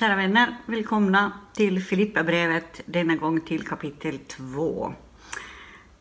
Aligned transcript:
Kära 0.00 0.16
vänner, 0.16 0.56
välkomna 0.66 1.32
till 1.52 1.82
Filipperbrevet, 1.82 2.80
denna 2.86 3.16
gång 3.16 3.40
till 3.40 3.66
kapitel 3.66 4.18
2. 4.18 4.94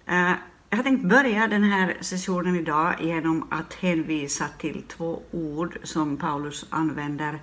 Eh, 0.05 0.31
jag 0.69 0.77
har 0.77 0.83
tänkt 0.83 1.09
börja 1.09 1.47
den 1.47 1.63
här 1.63 1.97
sessionen 2.01 2.55
idag 2.55 2.95
genom 3.01 3.47
att 3.51 3.73
hänvisa 3.73 4.45
till 4.57 4.83
två 4.87 5.21
ord 5.31 5.77
som 5.83 6.17
Paulus 6.17 6.65
använder 6.69 7.39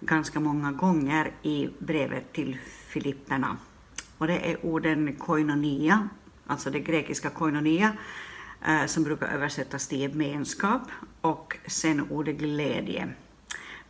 ganska 0.00 0.40
många 0.40 0.72
gånger 0.72 1.30
i 1.42 1.68
brevet 1.78 2.32
till 2.32 2.58
Filipperna. 2.88 3.56
Och 4.18 4.26
det 4.26 4.50
är 4.50 4.66
orden 4.66 5.16
koinonia, 5.16 6.08
alltså 6.46 6.70
det 6.70 6.80
grekiska 6.80 7.30
koinonia, 7.30 7.92
eh, 8.66 8.86
som 8.86 9.04
brukar 9.04 9.26
översättas 9.26 9.88
till 9.88 10.00
gemenskap, 10.00 10.82
och 11.20 11.56
sen 11.66 12.10
ordet 12.10 12.36
glädje. 12.36 13.08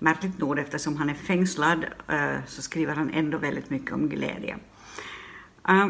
Märkligt 0.03 0.39
nog, 0.39 0.59
eftersom 0.59 0.97
han 0.97 1.11
är 1.11 1.15
fängslad, 1.15 1.85
eh, 2.09 2.37
så 2.47 2.63
skriver 2.63 2.95
han 2.95 3.11
ändå 3.11 3.39
väldigt 3.39 3.71
mycket 3.71 3.93
om 3.93 4.09
glädje. 4.09 4.59
Eh, 5.69 5.89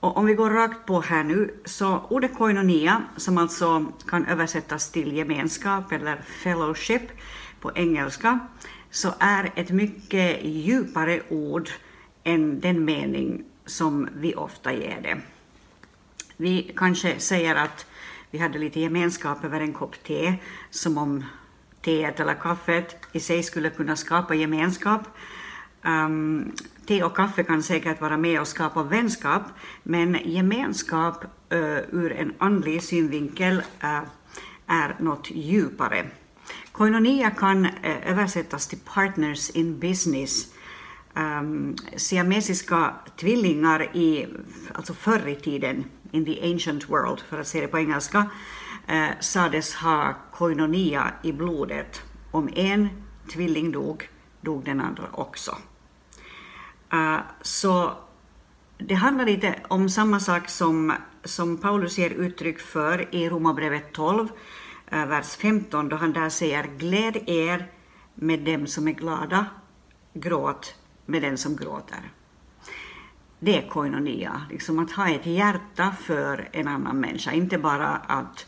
och 0.00 0.16
om 0.16 0.26
vi 0.26 0.34
går 0.34 0.50
rakt 0.50 0.86
på 0.86 1.00
här 1.00 1.24
nu, 1.24 1.54
så 1.64 1.98
ordet 2.10 2.34
koinonia, 2.34 3.02
som 3.16 3.38
alltså 3.38 3.86
kan 4.06 4.26
översättas 4.26 4.90
till 4.90 5.12
gemenskap 5.12 5.92
eller 5.92 6.16
fellowship 6.16 7.02
på 7.60 7.72
engelska, 7.74 8.38
så 8.90 9.14
är 9.18 9.52
ett 9.54 9.70
mycket 9.70 10.44
djupare 10.44 11.22
ord 11.28 11.70
än 12.24 12.60
den 12.60 12.84
mening 12.84 13.44
som 13.66 14.08
vi 14.14 14.34
ofta 14.34 14.72
ger 14.72 15.00
det. 15.02 15.20
Vi 16.36 16.72
kanske 16.76 17.18
säger 17.18 17.54
att 17.54 17.86
vi 18.30 18.38
hade 18.38 18.58
lite 18.58 18.80
gemenskap 18.80 19.44
över 19.44 19.60
en 19.60 19.72
kopp 19.72 20.02
te, 20.02 20.34
som 20.70 20.98
om 20.98 21.24
teet 21.82 22.20
eller 22.20 22.34
kaffet 22.34 22.96
i 23.12 23.20
sig 23.20 23.42
skulle 23.42 23.70
kunna 23.70 23.96
skapa 23.96 24.34
gemenskap. 24.34 25.02
Um, 25.84 26.52
te 26.86 27.02
och 27.02 27.16
kaffe 27.16 27.44
kan 27.44 27.62
säkert 27.62 28.00
vara 28.00 28.16
med 28.16 28.40
och 28.40 28.48
skapa 28.48 28.82
vänskap, 28.82 29.42
men 29.82 30.18
gemenskap 30.24 31.24
uh, 31.52 31.78
ur 31.90 32.12
en 32.12 32.32
andlig 32.38 32.82
synvinkel 32.82 33.62
uh, 33.84 34.02
är 34.66 34.96
något 34.98 35.30
djupare. 35.30 36.06
Koinonia 36.72 37.30
kan 37.30 37.66
uh, 37.66 38.10
översättas 38.10 38.66
till 38.66 38.78
partners 38.94 39.50
in 39.50 39.78
business. 39.78 40.46
Um, 41.14 41.76
siamesiska 41.96 42.94
tvillingar 43.16 43.96
i, 43.96 44.26
alltså 44.74 44.94
förr 44.94 45.28
i 45.28 45.34
tiden, 45.34 45.84
in 46.10 46.24
the 46.24 46.52
ancient 46.52 46.90
world, 46.90 47.20
för 47.28 47.40
att 47.40 47.46
säga 47.46 47.62
det 47.62 47.68
på 47.68 47.78
engelska, 47.78 48.30
eh, 48.88 49.10
sades 49.20 49.74
ha 49.74 50.14
koinonia 50.32 51.12
i 51.22 51.32
blodet. 51.32 52.02
Om 52.30 52.48
en 52.54 52.88
tvilling 53.32 53.72
dog, 53.72 54.08
dog 54.40 54.64
den 54.64 54.80
andra 54.80 55.04
också. 55.12 55.56
Uh, 56.92 57.18
så 57.42 57.92
det 58.78 58.94
handlar 58.94 59.24
lite 59.24 59.54
om 59.68 59.88
samma 59.88 60.20
sak 60.20 60.48
som, 60.48 60.92
som 61.24 61.56
Paulus 61.56 61.98
ger 61.98 62.10
uttryck 62.10 62.60
för 62.60 63.14
i 63.14 63.28
Romarbrevet 63.28 63.92
12, 63.92 64.28
uh, 64.92 65.02
eh, 65.02 65.06
vers 65.06 65.36
15, 65.36 65.88
då 65.88 65.96
han 65.96 66.12
där 66.12 66.28
säger 66.28 66.64
gläd 66.78 67.16
er 67.26 67.70
med 68.14 68.40
dem 68.40 68.66
som 68.66 68.88
är 68.88 68.92
glada, 68.92 69.46
gråt 70.14 70.74
med 71.06 71.22
den 71.22 71.38
som 71.38 71.56
gråter. 71.56 72.12
Det 73.40 73.58
är 73.58 73.68
koinonia, 73.68 74.42
liksom 74.50 74.78
att 74.78 74.92
ha 74.92 75.08
ett 75.08 75.26
hjärta 75.26 75.94
för 76.00 76.48
en 76.52 76.68
annan 76.68 77.00
människa, 77.00 77.32
inte 77.32 77.58
bara 77.58 77.88
att 77.88 78.46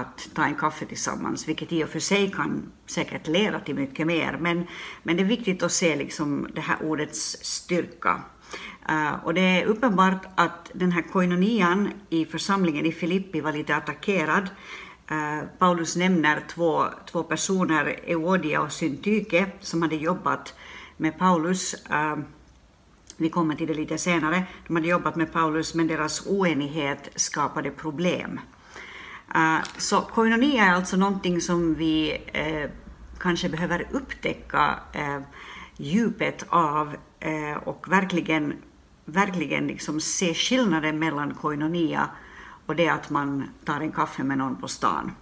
att 0.00 0.28
ta 0.34 0.44
en 0.44 0.54
kaffe 0.54 0.86
tillsammans, 0.86 1.48
vilket 1.48 1.72
i 1.72 1.84
och 1.84 1.88
för 1.88 2.00
sig 2.00 2.30
kan 2.30 2.72
säkert 2.86 3.26
leda 3.26 3.60
till 3.60 3.74
mycket 3.74 4.06
mer, 4.06 4.38
men, 4.40 4.66
men 5.02 5.16
det 5.16 5.22
är 5.22 5.26
viktigt 5.26 5.62
att 5.62 5.72
se 5.72 5.96
liksom 5.96 6.48
det 6.54 6.60
här 6.60 6.82
ordets 6.82 7.36
styrka. 7.42 8.22
Uh, 8.90 9.24
och 9.24 9.34
det 9.34 9.40
är 9.40 9.64
uppenbart 9.64 10.26
att 10.34 10.70
den 10.74 10.92
här 10.92 11.02
koinonian 11.02 11.90
i 12.10 12.24
församlingen 12.24 12.86
i 12.86 12.92
Filippi 12.92 13.40
var 13.40 13.52
lite 13.52 13.76
attackerad. 13.76 14.50
Uh, 15.10 15.48
Paulus 15.58 15.96
nämner 15.96 16.44
två, 16.48 16.84
två 17.10 17.22
personer, 17.22 18.00
Euodia 18.06 18.60
och 18.60 18.72
Syntyke, 18.72 19.46
som 19.60 19.82
hade 19.82 19.96
jobbat 19.96 20.54
med 20.96 21.18
Paulus. 21.18 21.74
Uh, 21.90 22.16
vi 23.16 23.30
kommer 23.30 23.54
till 23.54 23.66
det 23.66 23.74
lite 23.74 23.98
senare. 23.98 24.44
De 24.66 24.76
hade 24.76 24.88
jobbat 24.88 25.16
med 25.16 25.32
Paulus, 25.32 25.74
men 25.74 25.86
deras 25.86 26.26
oenighet 26.26 27.08
skapade 27.14 27.70
problem. 27.70 28.40
Uh, 29.36 29.64
så 29.78 30.00
koinonia 30.00 30.64
är 30.64 30.72
alltså 30.72 30.96
någonting 30.96 31.40
som 31.40 31.74
vi 31.74 32.12
uh, 32.12 32.70
kanske 33.18 33.48
behöver 33.48 33.86
upptäcka 33.90 34.78
uh, 34.96 35.20
djupet 35.76 36.46
av 36.48 36.96
och 37.64 37.86
verkligen, 37.88 38.54
verkligen 39.04 39.66
liksom 39.66 40.00
se 40.00 40.34
skillnaden 40.34 40.98
mellan 40.98 41.34
koinonia 41.34 42.08
och 42.66 42.76
det 42.76 42.88
att 42.88 43.10
man 43.10 43.48
tar 43.64 43.80
en 43.80 43.92
kaffe 43.92 44.24
med 44.24 44.38
någon 44.38 44.56
på 44.56 44.68
stan. 44.68 45.12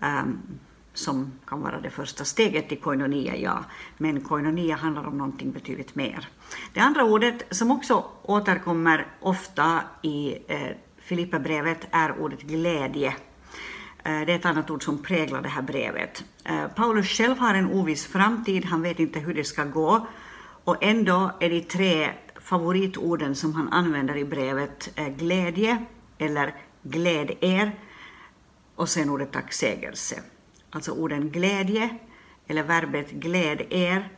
Um, 0.00 0.42
som 0.94 1.32
kan 1.46 1.60
vara 1.60 1.80
det 1.80 1.90
första 1.90 2.24
steget 2.24 2.68
till 2.68 2.80
koinonia, 2.80 3.36
ja. 3.36 3.64
Men 3.96 4.20
koinonia 4.20 4.76
handlar 4.76 5.06
om 5.06 5.18
någonting 5.18 5.52
betydligt 5.52 5.94
mer. 5.94 6.28
Det 6.72 6.80
andra 6.80 7.04
ordet 7.04 7.42
som 7.50 7.70
också 7.70 8.04
återkommer 8.22 9.06
ofta 9.20 9.80
i 10.02 10.36
eh, 10.48 10.76
Filipperbrevet 10.98 11.86
är 11.90 12.20
ordet 12.20 12.42
glädje. 12.42 13.14
Eh, 14.04 14.20
det 14.26 14.32
är 14.32 14.36
ett 14.36 14.46
annat 14.46 14.70
ord 14.70 14.84
som 14.84 15.02
präglar 15.02 15.42
det 15.42 15.48
här 15.48 15.62
brevet. 15.62 16.24
Eh, 16.44 16.68
Paulus 16.68 17.08
själv 17.08 17.38
har 17.38 17.54
en 17.54 17.72
oviss 17.72 18.06
framtid, 18.06 18.64
han 18.64 18.82
vet 18.82 18.98
inte 18.98 19.18
hur 19.18 19.34
det 19.34 19.44
ska 19.44 19.64
gå. 19.64 20.06
Och 20.64 20.82
ändå 20.82 21.30
är 21.40 21.50
de 21.50 21.60
tre 21.60 22.10
favoritorden 22.40 23.34
som 23.34 23.54
han 23.54 23.68
använder 23.68 24.16
i 24.16 24.24
brevet 24.24 24.90
eh, 24.94 25.08
glädje, 25.08 25.84
eller 26.18 26.54
gläd 26.82 27.30
er, 27.40 27.72
och 28.74 28.88
sen 28.88 29.10
ordet 29.10 29.32
tacksägelse. 29.32 30.22
Alltså 30.70 30.92
orden 30.92 31.30
glädje, 31.30 31.98
eller 32.46 32.62
verbet 32.62 33.10
gläd 33.10 33.62
er, 33.70 34.08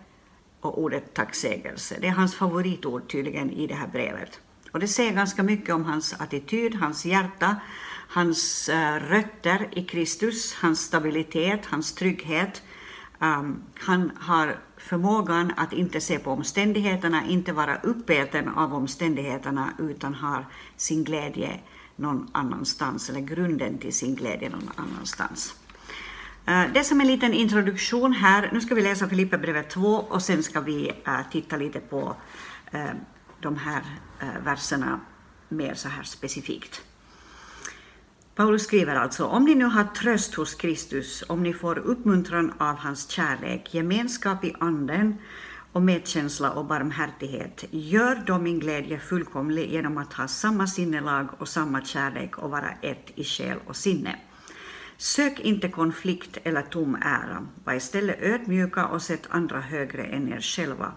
och 0.61 0.79
ordet 0.79 1.15
tacksägelse. 1.15 1.97
Det 2.01 2.07
är 2.07 2.13
hans 2.13 2.35
favoritord 2.35 3.11
tydligen 3.11 3.51
i 3.51 3.67
det 3.67 3.75
här 3.75 3.89
brevet. 3.89 4.41
Och 4.73 4.81
det 4.81 4.89
säger 4.89 5.13
ganska 5.13 5.43
mycket 5.43 5.75
om 5.75 5.85
hans 5.85 6.15
attityd, 6.21 6.75
hans 6.75 7.05
hjärta, 7.05 7.57
hans 8.13 8.69
uh, 8.69 9.09
rötter 9.09 9.69
i 9.73 9.85
Kristus, 9.85 10.55
hans 10.55 10.81
stabilitet, 10.81 11.67
hans 11.67 11.95
trygghet. 11.95 12.63
Um, 13.19 13.63
han 13.75 14.13
har 14.21 14.59
förmågan 14.77 15.53
att 15.57 15.73
inte 15.73 16.01
se 16.01 16.19
på 16.19 16.31
omständigheterna, 16.31 17.27
inte 17.27 17.53
vara 17.53 17.77
uppäten 17.77 18.49
av 18.49 18.75
omständigheterna, 18.75 19.73
utan 19.79 20.15
har 20.15 20.47
sin 20.77 21.05
glädje 21.05 21.61
någon 21.97 22.31
annanstans, 22.33 23.11
eller 23.11 23.21
grunden 23.21 23.79
till 23.79 23.93
sin 23.93 24.15
glädje 24.15 24.49
någon 24.49 24.71
annanstans. 24.77 25.55
Eh, 26.47 26.65
det 26.75 26.85
som 26.85 27.01
en 27.01 27.07
liten 27.07 27.35
introduktion 27.35 28.13
här, 28.13 28.51
nu 28.53 28.61
ska 28.61 28.75
vi 28.75 28.83
läsa 28.83 29.09
Filipperbrevet 29.09 29.71
2 29.71 29.89
och 29.89 30.23
sen 30.23 30.43
ska 30.43 30.61
vi 30.61 30.93
eh, 31.07 31.21
titta 31.31 31.57
lite 31.57 31.81
på 31.81 32.17
de 33.41 33.57
här 33.57 33.83
verserna 34.45 35.01
mer 35.49 35.75
så 35.75 35.89
här 35.89 36.03
specifikt. 36.03 36.83
Paulus 38.35 38.63
skriver 38.63 38.97
alltså, 38.97 39.25
om 39.25 39.45
ni 39.45 39.55
nu 39.55 39.65
har 39.65 39.85
tröst 39.85 40.35
hos 40.35 40.55
Kristus, 40.55 41.25
om 41.29 41.43
ni 41.43 41.53
får 41.53 41.79
uppmuntran 41.79 42.53
av 42.59 42.77
hans 42.77 43.11
kärlek, 43.11 43.75
gemenskap 43.75 44.45
i 44.45 44.55
anden 44.61 45.19
och 45.73 45.83
medkänsla 45.83 46.51
och 46.51 46.65
barmhärtighet, 46.65 47.65
gör 47.71 48.23
då 48.27 48.39
min 48.39 48.59
glädje 48.59 48.99
fullkomlig 48.99 49.73
genom 49.73 49.99
att 49.99 50.13
ha 50.13 50.29
samma 50.29 50.67
sinnelag 50.67 51.29
och 51.39 51.49
samma 51.49 51.85
kärlek 51.85 52.39
och 52.39 52.51
vara 52.51 52.71
ett 52.83 53.11
i 53.15 53.25
själ 53.25 53.59
och 53.67 53.77
sinne. 53.77 54.19
Sök 54.97 55.41
inte 55.41 55.69
konflikt 55.69 56.39
eller 56.43 56.63
tom 56.63 56.95
ära, 57.03 57.47
var 57.65 57.75
istället 57.75 58.23
ödmjuka 58.23 58.87
och 58.87 59.03
sätt 59.03 59.27
andra 59.31 59.61
högre 59.61 60.03
än 60.03 60.33
er 60.33 60.41
själva. 60.41 60.93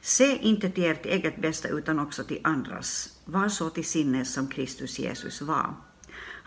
Se 0.00 0.36
inte 0.36 0.70
till 0.70 0.84
ert 0.84 1.06
eget 1.06 1.42
bästa 1.42 1.68
utan 1.68 1.98
också 1.98 2.24
till 2.24 2.40
andras. 2.44 3.18
Var 3.24 3.48
så 3.48 3.70
till 3.70 3.84
sinnes 3.84 4.34
som 4.34 4.46
Kristus 4.48 4.98
Jesus 4.98 5.42
var. 5.42 5.74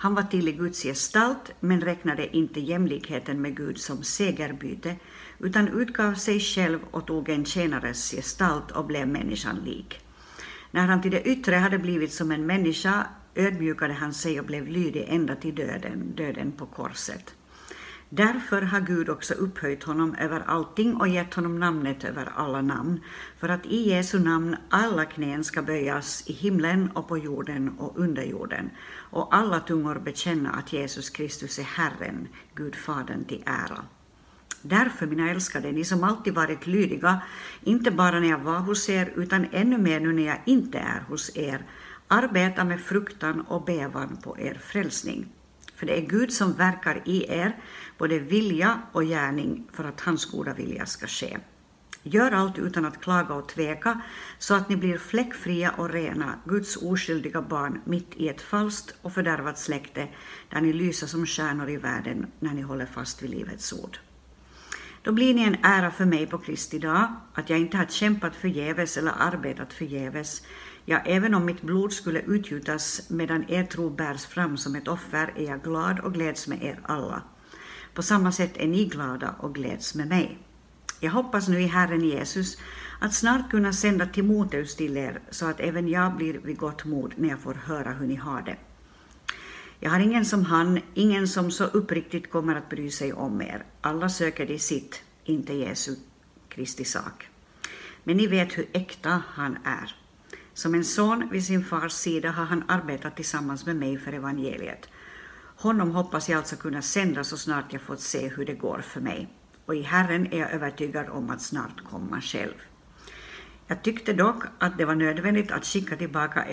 Han 0.03 0.15
var 0.15 0.23
till 0.23 0.47
i 0.47 0.51
Guds 0.51 0.83
gestalt, 0.83 1.51
men 1.59 1.81
räknade 1.81 2.37
inte 2.37 2.59
jämlikheten 2.59 3.41
med 3.41 3.57
Gud 3.57 3.77
som 3.77 4.03
segerbyte, 4.03 4.95
utan 5.39 5.67
utgav 5.67 6.13
sig 6.13 6.39
själv 6.39 6.79
och 6.91 7.07
tog 7.07 7.29
en 7.29 7.45
tjänares 7.45 8.11
gestalt 8.11 8.71
och 8.71 8.85
blev 8.85 9.07
människan 9.07 9.55
lik. 9.65 9.99
När 10.71 10.87
han 10.87 11.01
till 11.01 11.11
det 11.11 11.23
yttre 11.23 11.55
hade 11.55 11.79
blivit 11.79 12.13
som 12.13 12.31
en 12.31 12.45
människa 12.45 13.07
ödmjukade 13.35 13.93
han 13.93 14.13
sig 14.13 14.39
och 14.39 14.45
blev 14.45 14.67
lydig 14.67 15.05
ända 15.09 15.35
till 15.35 15.55
döden, 15.55 16.11
döden 16.15 16.51
på 16.51 16.65
korset. 16.65 17.35
Därför 18.15 18.61
har 18.61 18.79
Gud 18.79 19.09
också 19.09 19.33
upphöjt 19.33 19.83
honom 19.83 20.15
över 20.15 20.43
allting 20.47 20.95
och 20.95 21.07
gett 21.07 21.33
honom 21.33 21.59
namnet 21.59 22.03
över 22.03 22.31
alla 22.35 22.61
namn, 22.61 22.99
för 23.39 23.49
att 23.49 23.65
i 23.65 23.89
Jesu 23.89 24.19
namn 24.19 24.55
alla 24.69 25.05
knän 25.05 25.43
ska 25.43 25.61
böjas 25.61 26.23
i 26.25 26.33
himlen 26.33 26.91
och 26.93 27.07
på 27.07 27.17
jorden 27.17 27.69
och 27.79 27.99
under 27.99 28.23
jorden, 28.23 28.69
och 29.11 29.35
alla 29.35 29.59
tungor 29.59 29.99
bekänna 29.99 30.49
att 30.49 30.73
Jesus 30.73 31.09
Kristus 31.09 31.59
är 31.59 31.63
Herren, 31.63 32.27
Gud 32.55 32.75
Fadern 32.75 33.25
till 33.25 33.43
ära. 33.45 33.85
Därför, 34.61 35.07
mina 35.07 35.31
älskade, 35.31 35.71
ni 35.71 35.83
som 35.83 36.03
alltid 36.03 36.33
varit 36.33 36.67
lydiga, 36.67 37.21
inte 37.61 37.91
bara 37.91 38.19
när 38.19 38.29
jag 38.29 38.39
var 38.39 38.59
hos 38.59 38.89
er, 38.89 39.13
utan 39.15 39.47
ännu 39.51 39.77
mer 39.77 39.99
nu 39.99 40.13
när 40.13 40.25
jag 40.25 40.41
inte 40.45 40.77
är 40.77 41.03
hos 41.07 41.37
er, 41.37 41.65
arbeta 42.07 42.63
med 42.63 42.81
fruktan 42.81 43.41
och 43.41 43.65
bävan 43.65 44.17
på 44.23 44.39
er 44.39 44.53
frälsning. 44.63 45.27
För 45.83 45.87
det 45.87 45.97
är 45.97 46.07
Gud 46.07 46.33
som 46.33 46.53
verkar 46.53 47.01
i 47.05 47.25
er, 47.29 47.57
både 47.97 48.19
vilja 48.19 48.81
och 48.91 49.03
gärning, 49.03 49.67
för 49.73 49.83
att 49.83 50.01
hans 50.01 50.25
goda 50.25 50.53
vilja 50.53 50.85
ska 50.85 51.07
ske. 51.07 51.37
Gör 52.03 52.31
allt 52.31 52.59
utan 52.59 52.85
att 52.85 53.01
klaga 53.01 53.33
och 53.33 53.49
tveka, 53.49 54.01
så 54.37 54.53
att 54.53 54.69
ni 54.69 54.75
blir 54.75 54.97
fläckfria 54.97 55.71
och 55.71 55.89
rena, 55.89 56.35
Guds 56.45 56.77
oskyldiga 56.77 57.41
barn, 57.41 57.81
mitt 57.85 58.15
i 58.15 58.29
ett 58.29 58.41
falskt 58.41 58.95
och 59.01 59.13
fördärvat 59.13 59.59
släkte, 59.59 60.07
där 60.49 60.61
ni 60.61 60.73
lyser 60.73 61.07
som 61.07 61.25
stjärnor 61.25 61.69
i 61.69 61.77
världen 61.77 62.27
när 62.39 62.53
ni 62.53 62.61
håller 62.61 62.85
fast 62.85 63.23
vid 63.23 63.29
livets 63.29 63.73
ord. 63.73 63.97
Då 65.01 65.11
blir 65.11 65.33
ni 65.33 65.43
en 65.43 65.57
ära 65.63 65.91
för 65.91 66.05
mig 66.05 66.27
på 66.27 66.37
Kristi 66.37 66.79
dag, 66.79 67.15
att 67.33 67.49
jag 67.49 67.59
inte 67.59 67.77
har 67.77 67.85
kämpat 67.85 68.35
förgäves 68.35 68.97
eller 68.97 69.13
arbetat 69.19 69.73
förgäves. 69.73 70.41
Ja, 70.85 70.97
även 71.05 71.33
om 71.33 71.45
mitt 71.45 71.61
blod 71.61 71.93
skulle 71.93 72.21
utgjutas 72.21 73.09
medan 73.09 73.45
er 73.49 73.63
tro 73.63 73.89
bärs 73.89 74.25
fram 74.25 74.57
som 74.57 74.75
ett 74.75 74.87
offer 74.87 75.33
är 75.35 75.43
jag 75.43 75.63
glad 75.63 75.99
och 75.99 76.13
gläds 76.13 76.47
med 76.47 76.63
er 76.63 76.79
alla. 76.83 77.21
På 77.93 78.01
samma 78.03 78.31
sätt 78.31 78.57
är 78.57 78.67
ni 78.67 78.85
glada 78.85 79.35
och 79.39 79.55
gläds 79.55 79.95
med 79.95 80.07
mig. 80.07 80.37
Jag 80.99 81.11
hoppas 81.11 81.47
nu 81.47 81.61
i 81.61 81.67
Herren 81.67 82.03
Jesus 82.03 82.57
att 82.99 83.13
snart 83.13 83.51
kunna 83.51 83.73
sända 83.73 84.05
Timoteus 84.05 84.75
till 84.75 84.97
er 84.97 85.19
så 85.29 85.45
att 85.45 85.59
även 85.59 85.87
jag 85.87 86.15
blir 86.15 86.33
vid 86.33 86.57
gott 86.57 86.85
mod 86.85 87.13
när 87.17 87.29
jag 87.29 87.39
får 87.39 87.53
höra 87.53 87.91
hur 87.91 88.07
ni 88.07 88.15
har 88.15 88.41
det. 88.41 88.57
Jag 89.79 89.91
har 89.91 89.99
ingen 89.99 90.25
som 90.25 90.45
han, 90.45 90.79
ingen 90.93 91.27
som 91.27 91.51
så 91.51 91.63
uppriktigt 91.63 92.31
kommer 92.31 92.55
att 92.55 92.69
bry 92.69 92.91
sig 92.91 93.13
om 93.13 93.41
er. 93.41 93.65
Alla 93.81 94.09
söker 94.09 94.45
de 94.45 94.59
sitt, 94.59 95.03
inte 95.23 95.53
Jesu 95.53 95.95
Kristi 96.49 96.85
sak. 96.85 97.27
Men 98.03 98.17
ni 98.17 98.27
vet 98.27 98.57
hur 98.57 98.67
äkta 98.73 99.23
han 99.27 99.57
är. 99.63 100.02
Som 100.53 100.75
en 100.75 100.85
son 100.85 101.29
vid 101.31 101.45
sin 101.45 101.63
fars 101.63 101.93
sida 101.93 102.31
har 102.31 102.45
han 102.45 102.63
arbetat 102.67 103.15
tillsammans 103.15 103.65
med 103.65 103.75
mig 103.75 103.97
för 103.97 104.13
evangeliet. 104.13 104.89
Honom 105.57 105.91
hoppas 105.91 106.29
jag 106.29 106.37
alltså 106.37 106.55
kunna 106.55 106.81
sända 106.81 107.23
så 107.23 107.37
snart 107.37 107.73
jag 107.73 107.81
fått 107.81 107.99
se 107.99 108.27
hur 108.27 108.45
det 108.45 108.53
går 108.53 108.81
för 108.81 109.01
mig. 109.01 109.29
Och 109.65 109.75
i 109.75 109.81
Herren 109.81 110.33
är 110.33 110.39
jag 110.39 110.51
övertygad 110.51 111.09
om 111.09 111.29
att 111.29 111.41
snart 111.41 111.83
komma 111.91 112.21
själv. 112.21 112.53
Jag 113.67 113.83
tyckte 113.83 114.13
dock 114.13 114.43
att 114.59 114.77
det 114.77 114.85
var 114.85 114.95
nödvändigt 114.95 115.51
att 115.51 115.65
skicka 115.65 115.95
tillbaka 115.95 116.45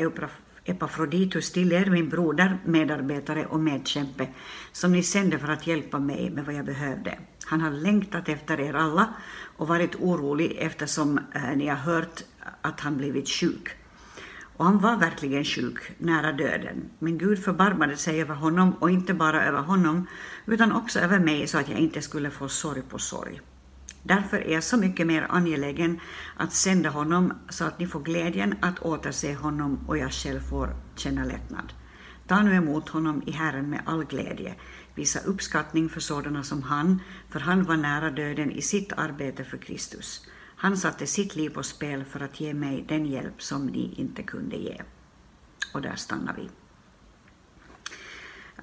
Epafroditus 0.64 1.52
till 1.52 1.72
er, 1.72 1.90
min 1.90 2.08
broder, 2.08 2.58
medarbetare 2.64 3.46
och 3.46 3.60
medkämpe, 3.60 4.28
som 4.72 4.92
ni 4.92 5.02
sände 5.02 5.38
för 5.38 5.48
att 5.48 5.66
hjälpa 5.66 5.98
mig 5.98 6.30
med 6.30 6.44
vad 6.44 6.54
jag 6.54 6.64
behövde. 6.64 7.18
Han 7.44 7.60
har 7.60 7.70
längtat 7.70 8.28
efter 8.28 8.60
er 8.60 8.74
alla 8.74 9.14
och 9.56 9.68
varit 9.68 9.94
orolig 9.94 10.56
eftersom 10.58 11.18
eh, 11.34 11.56
ni 11.56 11.66
har 11.66 11.76
hört 11.76 12.22
att 12.60 12.80
han 12.80 12.96
blivit 12.96 13.28
sjuk. 13.28 13.79
Och 14.60 14.66
han 14.66 14.78
var 14.78 14.96
verkligen 14.96 15.44
sjuk, 15.44 15.78
nära 15.98 16.32
döden. 16.32 16.90
Men 16.98 17.18
Gud 17.18 17.44
förbarmade 17.44 17.96
sig 17.96 18.20
över 18.20 18.34
honom 18.34 18.72
och 18.72 18.90
inte 18.90 19.14
bara 19.14 19.44
över 19.44 19.60
honom, 19.60 20.06
utan 20.46 20.72
också 20.72 21.00
över 21.00 21.18
mig 21.18 21.46
så 21.46 21.58
att 21.58 21.68
jag 21.68 21.78
inte 21.78 22.02
skulle 22.02 22.30
få 22.30 22.48
sorg 22.48 22.82
på 22.82 22.98
sorg. 22.98 23.40
Därför 24.02 24.36
är 24.36 24.52
jag 24.52 24.64
så 24.64 24.76
mycket 24.76 25.06
mer 25.06 25.26
angelägen 25.30 26.00
att 26.36 26.52
sända 26.52 26.90
honom 26.90 27.32
så 27.48 27.64
att 27.64 27.78
ni 27.78 27.86
får 27.86 28.00
glädjen 28.00 28.54
att 28.60 28.78
återse 28.78 29.34
honom 29.34 29.78
och 29.86 29.98
jag 29.98 30.12
själv 30.12 30.40
får 30.40 30.68
känna 30.96 31.24
lättnad. 31.24 31.72
Ta 32.26 32.42
nu 32.42 32.54
emot 32.54 32.88
honom 32.88 33.22
i 33.26 33.30
Herren 33.30 33.70
med 33.70 33.80
all 33.86 34.04
glädje. 34.04 34.54
Visa 34.94 35.20
uppskattning 35.20 35.88
för 35.88 36.00
sådana 36.00 36.42
som 36.42 36.62
han, 36.62 37.02
för 37.28 37.40
han 37.40 37.64
var 37.64 37.76
nära 37.76 38.10
döden 38.10 38.50
i 38.50 38.62
sitt 38.62 38.92
arbete 38.92 39.44
för 39.44 39.58
Kristus. 39.58 40.26
Han 40.62 40.76
satte 40.76 41.06
sitt 41.06 41.36
liv 41.36 41.50
på 41.50 41.62
spel 41.62 42.04
för 42.04 42.20
att 42.20 42.40
ge 42.40 42.54
mig 42.54 42.84
den 42.88 43.06
hjälp 43.06 43.42
som 43.42 43.66
ni 43.66 43.94
inte 43.96 44.22
kunde 44.22 44.56
ge. 44.56 44.80
Och 45.74 45.82
där 45.82 45.96
stannar 45.96 46.34
vi. 46.34 46.50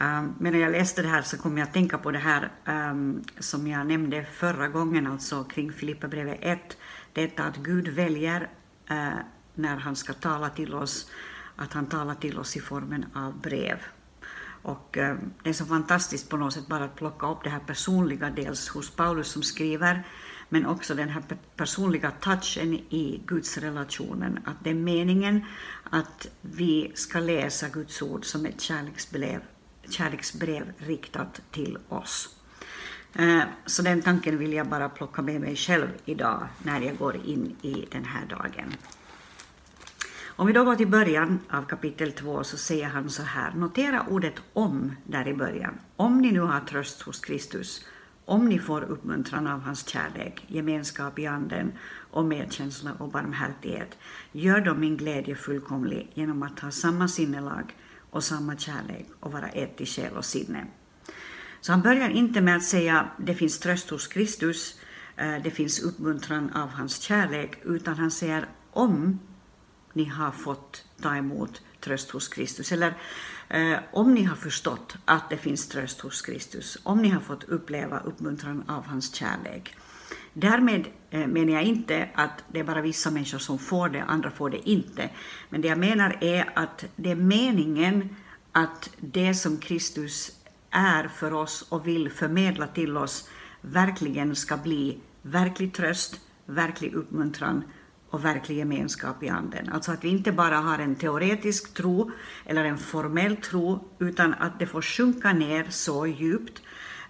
Um, 0.05 0.35
medan 0.39 0.59
jag 0.59 0.71
läste 0.71 1.01
det 1.01 1.07
här 1.07 1.21
så 1.21 1.37
kom 1.37 1.57
jag 1.57 1.67
att 1.67 1.73
tänka 1.73 1.97
på 1.97 2.11
det 2.11 2.19
här 2.19 2.51
um, 2.65 3.23
som 3.39 3.67
jag 3.67 3.87
nämnde 3.87 4.25
förra 4.25 4.67
gången, 4.67 5.07
alltså 5.07 5.43
kring 5.43 5.73
Filipperbrevet 5.73 6.37
1. 6.41 6.77
Detta 7.13 7.43
att 7.43 7.57
Gud 7.57 7.87
väljer 7.87 8.41
uh, 8.91 9.19
när 9.55 9.77
han 9.77 9.95
ska 9.95 10.13
tala 10.13 10.49
till 10.49 10.73
oss, 10.73 11.11
att 11.55 11.73
han 11.73 11.85
talar 11.85 12.15
till 12.15 12.39
oss 12.39 12.57
i 12.57 12.59
formen 12.59 13.05
av 13.13 13.41
brev. 13.41 13.77
Och 14.61 14.97
uh, 14.97 15.15
det 15.43 15.49
är 15.49 15.53
så 15.53 15.65
fantastiskt 15.65 16.29
på 16.29 16.37
något 16.37 16.53
sätt 16.53 16.67
bara 16.67 16.83
att 16.83 16.95
plocka 16.95 17.31
upp 17.31 17.43
det 17.43 17.49
här 17.49 17.59
personliga, 17.59 18.29
dels 18.29 18.69
hos 18.69 18.89
Paulus 18.89 19.27
som 19.27 19.43
skriver, 19.43 20.03
men 20.49 20.65
också 20.65 20.95
den 20.95 21.09
här 21.09 21.23
personliga 21.55 22.11
touchen 22.11 22.73
i 22.73 23.21
Guds 23.25 23.57
relationen. 23.57 24.39
Att 24.45 24.63
det 24.63 24.69
är 24.69 24.73
meningen 24.73 25.45
att 25.83 26.27
vi 26.41 26.91
ska 26.95 27.19
läsa 27.19 27.69
Guds 27.69 28.01
ord 28.01 28.25
som 28.25 28.45
ett 28.45 28.61
kärleksbrev 28.61 29.41
kärleksbrev 29.89 30.73
riktat 30.77 31.41
till 31.51 31.77
oss. 31.89 32.35
Eh, 33.13 33.41
så 33.65 33.81
den 33.81 34.01
tanken 34.01 34.37
vill 34.37 34.53
jag 34.53 34.67
bara 34.67 34.89
plocka 34.89 35.21
med 35.21 35.41
mig 35.41 35.55
själv 35.55 35.87
idag 36.05 36.47
när 36.63 36.81
jag 36.81 36.97
går 36.97 37.15
in 37.15 37.55
i 37.61 37.85
den 37.91 38.05
här 38.05 38.25
dagen. 38.25 38.73
Om 40.25 40.47
vi 40.47 40.53
då 40.53 40.63
går 40.63 40.75
till 40.75 40.87
början 40.87 41.39
av 41.49 41.63
kapitel 41.63 42.11
2 42.11 42.43
så 42.43 42.57
säger 42.57 42.85
han 42.85 43.09
så 43.09 43.23
här, 43.23 43.51
notera 43.51 44.05
ordet 44.09 44.35
om 44.53 44.95
där 45.03 45.27
i 45.27 45.33
början. 45.33 45.79
Om 45.95 46.21
ni 46.21 46.31
nu 46.31 46.39
har 46.39 46.59
tröst 46.59 47.01
hos 47.01 47.19
Kristus, 47.19 47.85
om 48.27 48.45
ni 48.45 48.59
får 48.59 48.81
uppmuntran 48.81 49.47
av 49.47 49.61
hans 49.61 49.87
kärlek, 49.87 50.45
gemenskap 50.47 51.19
i 51.19 51.25
anden 51.25 51.71
och 52.11 52.25
medkänsla 52.25 52.91
och 52.93 53.11
barmhärtighet, 53.11 53.97
gör 54.31 54.61
då 54.61 54.73
min 54.73 54.97
glädje 54.97 55.35
fullkomlig 55.35 56.11
genom 56.13 56.43
att 56.43 56.59
ha 56.59 56.71
samma 56.71 57.07
sinnelag, 57.07 57.73
och 58.09 58.23
samma 58.23 58.57
kärlek 58.57 59.05
och 59.19 59.31
vara 59.31 59.47
ett 59.47 59.81
i 59.81 59.85
själ 59.85 60.17
och 60.17 60.25
sinne. 60.25 60.65
Så 61.61 61.71
han 61.71 61.81
börjar 61.81 62.09
inte 62.09 62.41
med 62.41 62.55
att 62.55 62.63
säga 62.63 63.09
det 63.17 63.33
finns 63.33 63.59
tröst 63.59 63.89
hos 63.89 64.07
Kristus, 64.07 64.79
eh, 65.15 65.35
det 65.43 65.51
finns 65.51 65.79
uppmuntran 65.79 66.49
av 66.49 66.69
hans 66.69 67.01
kärlek, 67.01 67.59
utan 67.63 67.95
han 67.95 68.11
säger 68.11 68.45
om 68.71 69.19
ni 69.93 70.05
har 70.05 70.31
fått 70.31 70.85
ta 71.01 71.15
emot 71.15 71.61
tröst 71.79 72.09
hos 72.09 72.27
Kristus, 72.27 72.71
eller 72.71 72.93
eh, 73.49 73.77
om 73.91 74.13
ni 74.13 74.23
har 74.23 74.35
förstått 74.35 74.95
att 75.05 75.29
det 75.29 75.37
finns 75.37 75.67
tröst 75.67 76.01
hos 76.01 76.21
Kristus, 76.21 76.77
om 76.83 77.01
ni 77.01 77.09
har 77.09 77.21
fått 77.21 77.43
uppleva 77.43 77.99
uppmuntran 77.99 78.63
av 78.67 78.85
hans 78.85 79.15
kärlek. 79.15 79.75
Därmed 80.33 80.87
eh, 81.09 81.27
menar 81.27 81.53
jag 81.53 81.63
inte 81.63 82.09
att 82.13 82.43
det 82.51 82.59
är 82.59 82.63
bara 82.63 82.81
vissa 82.81 83.11
människor 83.11 83.39
som 83.39 83.59
får 83.59 83.89
det, 83.89 84.03
andra 84.03 84.31
får 84.31 84.49
det 84.49 84.69
inte. 84.69 85.09
Men 85.49 85.61
det 85.61 85.67
jag 85.67 85.77
menar 85.77 86.17
är 86.21 86.51
att 86.55 86.85
det 86.95 87.11
är 87.11 87.15
meningen 87.15 88.15
att 88.51 88.89
det 88.97 89.33
som 89.33 89.57
Kristus 89.57 90.31
är 90.69 91.07
för 91.07 91.33
oss 91.33 91.61
och 91.69 91.87
vill 91.87 92.11
förmedla 92.11 92.67
till 92.67 92.97
oss 92.97 93.29
verkligen 93.61 94.35
ska 94.35 94.57
bli 94.57 94.99
verklig 95.21 95.73
tröst, 95.73 96.19
verklig 96.45 96.93
uppmuntran 96.93 97.63
och 98.09 98.25
verklig 98.25 98.57
gemenskap 98.57 99.23
i 99.23 99.29
Anden. 99.29 99.69
Alltså 99.69 99.91
att 99.91 100.03
vi 100.03 100.09
inte 100.09 100.31
bara 100.31 100.57
har 100.57 100.79
en 100.79 100.95
teoretisk 100.95 101.73
tro 101.73 102.11
eller 102.45 102.65
en 102.65 102.77
formell 102.77 103.35
tro, 103.35 103.89
utan 103.99 104.33
att 104.33 104.59
det 104.59 104.65
får 104.65 104.81
sjunka 104.81 105.33
ner 105.33 105.67
så 105.69 106.07
djupt 106.07 106.61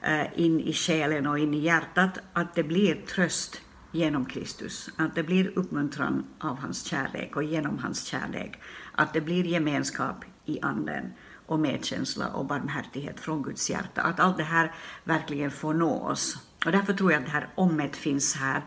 Eh, 0.01 0.39
in 0.39 0.59
i 0.59 0.73
själen 0.73 1.27
och 1.27 1.39
in 1.39 1.53
i 1.53 1.59
hjärtat, 1.59 2.19
att 2.33 2.55
det 2.55 2.63
blir 2.63 2.95
tröst 2.95 3.61
genom 3.91 4.25
Kristus, 4.25 4.89
att 4.97 5.15
det 5.15 5.23
blir 5.23 5.57
uppmuntran 5.57 6.25
av 6.39 6.57
hans 6.59 6.83
kärlek 6.83 7.35
och 7.35 7.43
genom 7.43 7.77
hans 7.77 8.03
kärlek, 8.03 8.59
att 8.91 9.13
det 9.13 9.21
blir 9.21 9.43
gemenskap 9.43 10.25
i 10.45 10.59
anden 10.61 11.13
och 11.45 11.59
medkänsla 11.59 12.27
och 12.27 12.45
barmhärtighet 12.45 13.19
från 13.19 13.43
Guds 13.43 13.69
hjärta, 13.69 14.01
att 14.01 14.19
allt 14.19 14.37
det 14.37 14.43
här 14.43 14.71
verkligen 15.03 15.51
får 15.51 15.73
nå 15.73 15.99
oss. 15.99 16.37
Och 16.65 16.71
därför 16.71 16.93
tror 16.93 17.11
jag 17.11 17.19
att 17.19 17.25
det 17.25 17.31
här 17.31 17.49
ommet 17.55 17.95
finns 17.95 18.35
här. 18.35 18.61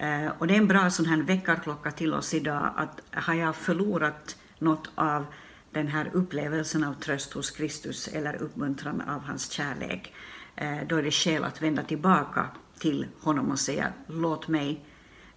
Eh, 0.00 0.28
och 0.38 0.46
det 0.46 0.54
är 0.54 0.58
en 0.58 0.68
bra 0.68 0.90
sån 0.90 1.06
här 1.06 1.22
väckarklocka 1.22 1.90
till 1.90 2.14
oss 2.14 2.34
idag, 2.34 2.72
att 2.76 3.00
har 3.12 3.34
jag 3.34 3.56
förlorat 3.56 4.36
något 4.58 4.90
av 4.94 5.26
den 5.70 5.88
här 5.88 6.10
upplevelsen 6.12 6.84
av 6.84 6.94
tröst 6.94 7.32
hos 7.32 7.50
Kristus 7.50 8.08
eller 8.08 8.42
uppmuntran 8.42 9.00
av 9.00 9.20
hans 9.20 9.50
kärlek, 9.50 10.12
eh, 10.56 10.78
då 10.88 10.96
är 10.96 11.02
det 11.02 11.10
skäl 11.10 11.44
att 11.44 11.62
vända 11.62 11.82
tillbaka 11.82 12.46
till 12.78 13.06
honom 13.20 13.50
och 13.50 13.58
säga 13.58 13.92
låt 14.06 14.48
mig 14.48 14.84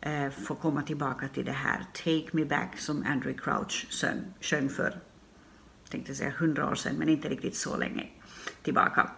eh, 0.02 0.30
få 0.30 0.56
komma 0.56 0.82
tillbaka 0.82 1.28
till 1.28 1.46
det 1.46 1.52
här. 1.52 1.86
Take 1.94 2.28
me 2.32 2.46
back, 2.46 2.78
som 2.78 3.06
Andrew 3.08 3.42
Crouch 3.44 3.88
sjöng, 3.90 4.34
sjöng 4.42 4.70
för, 4.70 5.00
tänkte 5.90 6.16
säga 6.16 6.34
hundra 6.38 6.70
år 6.70 6.76
sedan, 6.76 6.96
men 6.96 7.10
inte 7.10 7.30
riktigt 7.30 7.56
så 7.56 7.78
länge 7.78 8.08
tillbaka. 8.64 9.12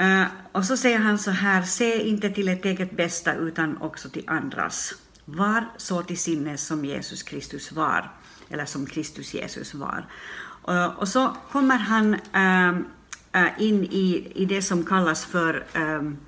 Uh, 0.00 0.24
och 0.52 0.64
så 0.64 0.76
säger 0.76 0.98
han 0.98 1.18
så 1.18 1.30
här, 1.30 1.62
se 1.62 2.08
inte 2.08 2.30
till 2.30 2.48
ert 2.48 2.64
eget 2.64 2.96
bästa 2.96 3.34
utan 3.34 3.76
också 3.76 4.08
till 4.08 4.24
andras. 4.26 4.94
Var 5.24 5.64
så 5.76 6.02
till 6.02 6.18
sinnes 6.18 6.66
som 6.66 6.84
Jesus 6.84 7.22
Kristus 7.22 7.72
var, 7.72 8.10
eller 8.48 8.64
som 8.64 8.86
Kristus 8.86 9.34
Jesus 9.34 9.74
var. 9.74 10.06
Uh, 10.68 10.86
och 10.86 11.08
så 11.08 11.36
kommer 11.52 11.76
han 11.76 12.14
uh, 12.14 12.82
in 13.58 13.84
i, 13.84 14.32
i 14.34 14.44
det 14.44 14.62
som 14.62 14.84
kallas 14.84 15.24
för 15.24 15.66
um, 15.74 16.18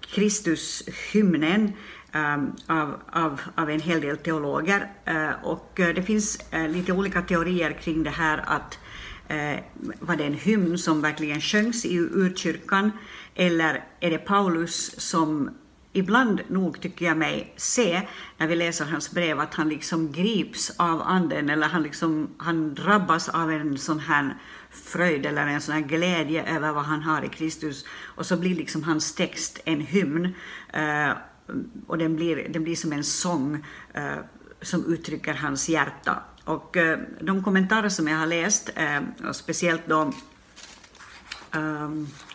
Kristushymnen 0.00 1.72
um, 2.14 2.56
av, 2.66 3.00
av, 3.12 3.40
av 3.54 3.70
en 3.70 3.80
hel 3.80 4.00
del 4.00 4.16
teologer. 4.16 4.90
Uh, 5.08 5.44
och 5.44 5.80
uh, 5.80 5.88
det 5.88 6.02
finns 6.02 6.38
uh, 6.54 6.68
lite 6.68 6.92
olika 6.92 7.22
teorier 7.22 7.72
kring 7.72 8.02
det 8.02 8.10
här 8.10 8.44
att 8.46 8.78
Eh, 9.32 9.60
var 10.00 10.16
det 10.16 10.24
en 10.24 10.34
hymn 10.34 10.78
som 10.78 11.00
verkligen 11.00 11.40
sjöngs 11.40 11.84
i 11.84 11.96
urkyrkan 11.98 12.92
eller 13.34 13.84
är 14.00 14.10
det 14.10 14.18
Paulus 14.18 15.00
som 15.00 15.50
ibland 15.92 16.40
nog 16.48 16.80
tycker 16.80 17.06
jag 17.06 17.16
mig 17.16 17.54
se 17.56 18.02
när 18.38 18.46
vi 18.46 18.56
läser 18.56 18.84
hans 18.84 19.10
brev 19.10 19.40
att 19.40 19.54
han 19.54 19.68
liksom 19.68 20.12
grips 20.12 20.72
av 20.76 21.02
anden 21.02 21.50
eller 21.50 21.66
han, 21.66 21.82
liksom, 21.82 22.28
han 22.38 22.74
drabbas 22.74 23.28
av 23.28 23.52
en 23.52 23.78
sån 23.78 24.00
här 24.00 24.38
fröjd 24.70 25.26
eller 25.26 25.46
en 25.46 25.60
sån 25.60 25.74
här 25.74 25.82
glädje 25.82 26.56
över 26.56 26.72
vad 26.72 26.84
han 26.84 27.02
har 27.02 27.24
i 27.24 27.28
Kristus 27.28 27.84
och 28.02 28.26
så 28.26 28.36
blir 28.36 28.54
liksom 28.54 28.82
hans 28.82 29.14
text 29.14 29.60
en 29.64 29.80
hymn 29.80 30.34
eh, 30.72 31.10
och 31.86 31.98
den 31.98 32.16
blir, 32.16 32.48
den 32.48 32.64
blir 32.64 32.76
som 32.76 32.92
en 32.92 33.04
sång 33.04 33.66
eh, 33.94 34.18
som 34.60 34.92
uttrycker 34.92 35.34
hans 35.34 35.68
hjärta. 35.68 36.22
Och 36.44 36.76
eh, 36.76 36.98
de 37.20 37.42
kommentarer 37.42 37.88
som 37.88 38.08
jag 38.08 38.18
har 38.18 38.26
läst, 38.26 38.70
eh, 38.74 39.00
och 39.28 39.36
speciellt 39.36 39.86
då 39.86 40.00
um, 40.00 40.12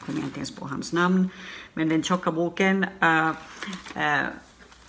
kommer 0.06 0.20
jag 0.20 0.28
inte 0.28 0.38
ens 0.38 0.56
på 0.56 0.68
hans 0.68 0.94
namn, 0.94 1.30
men 1.74 1.90
den 1.90 2.04
tjocka 2.04 2.32
boken, 2.32 2.84
uh, 2.84 3.30
uh, 3.98 4.24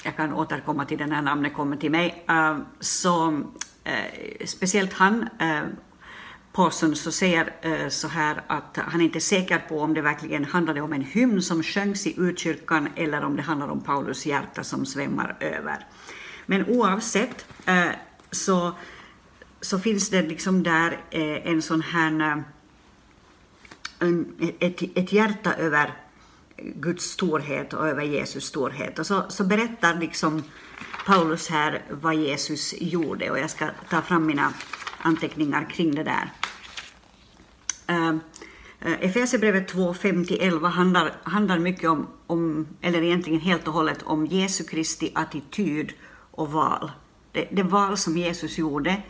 jag 0.03 0.17
kan 0.17 0.33
återkomma 0.33 0.85
till 0.85 0.99
den 0.99 1.09
när 1.09 1.23
namnet 1.23 1.55
kommer 1.55 1.77
till 1.77 1.91
mig, 1.91 2.25
uh, 2.31 2.59
så 2.81 3.43
speciellt 4.45 4.93
han 4.93 5.29
Paulson 6.53 6.97
så 6.97 7.13
säger 7.13 7.53
så 7.89 8.09
här 8.09 8.43
att 8.47 8.77
han 8.77 9.01
är 9.01 9.05
inte 9.05 9.19
är 9.19 9.21
säker 9.21 9.59
på 9.69 9.81
om 9.81 9.95
det 9.95 10.01
verkligen 10.01 10.45
handlade 10.45 10.81
om 10.81 10.93
en 10.93 11.03
hymn 11.03 11.43
som 11.43 11.63
sjöngs 11.63 12.07
i 12.07 12.21
urkyrkan 12.21 12.89
eller 12.97 13.25
om 13.25 13.37
det 13.37 13.43
handlar 13.43 13.69
om 13.69 13.81
Paulus 13.81 14.27
hjärta 14.27 14.65
som 14.65 14.87
svämmar 14.87 15.37
över. 15.41 15.87
Men 16.47 16.69
oavsett 16.69 17.47
så, 18.31 18.73
så 19.61 19.79
finns 19.79 20.11
det 20.11 20.23
liksom 20.23 20.63
där 20.63 21.01
eh, 21.11 21.47
en 21.47 21.63
sån 21.63 21.81
här 21.81 22.21
eh, 22.21 22.43
en, 23.99 24.35
ett, 24.59 24.83
ett 24.95 25.13
hjärta 25.13 25.55
över 25.55 25.93
Guds 26.57 27.05
storhet 27.05 27.73
och 27.73 27.89
över 27.89 28.03
Jesus 28.03 28.45
storhet. 28.45 28.99
Och 28.99 29.07
så, 29.07 29.25
så 29.29 29.45
berättar 29.45 29.95
liksom 29.95 30.43
Paulus 31.07 31.49
här 31.49 31.83
vad 31.91 32.15
Jesus 32.15 32.75
gjorde 32.79 33.31
och 33.31 33.39
jag 33.39 33.51
ska 33.51 33.69
ta 33.91 34.03
fram 34.03 34.27
mina 34.27 34.53
anteckningar 34.99 35.71
kring 35.71 35.95
det 35.95 36.05
där. 36.05 36.33
Uh, 37.91 38.17
Efesierbrevet 38.81 39.69
2, 39.69 39.95
5-11 39.95 40.69
handlar, 40.69 41.13
handlar 41.23 41.59
mycket 41.59 41.91
om, 41.91 42.07
om, 42.27 42.67
eller 42.81 43.03
egentligen 43.03 43.41
helt 43.41 43.69
och 43.69 43.75
hållet 43.75 44.03
om 44.03 44.27
Jesu 44.27 44.65
Kristi 44.65 45.13
attityd 45.15 45.93
och 46.31 46.53
val. 46.53 46.93
Det, 47.33 47.49
det 47.53 47.63
val 47.63 47.97
som 47.97 48.17
Jesus 48.17 48.59
gjorde 48.59 49.03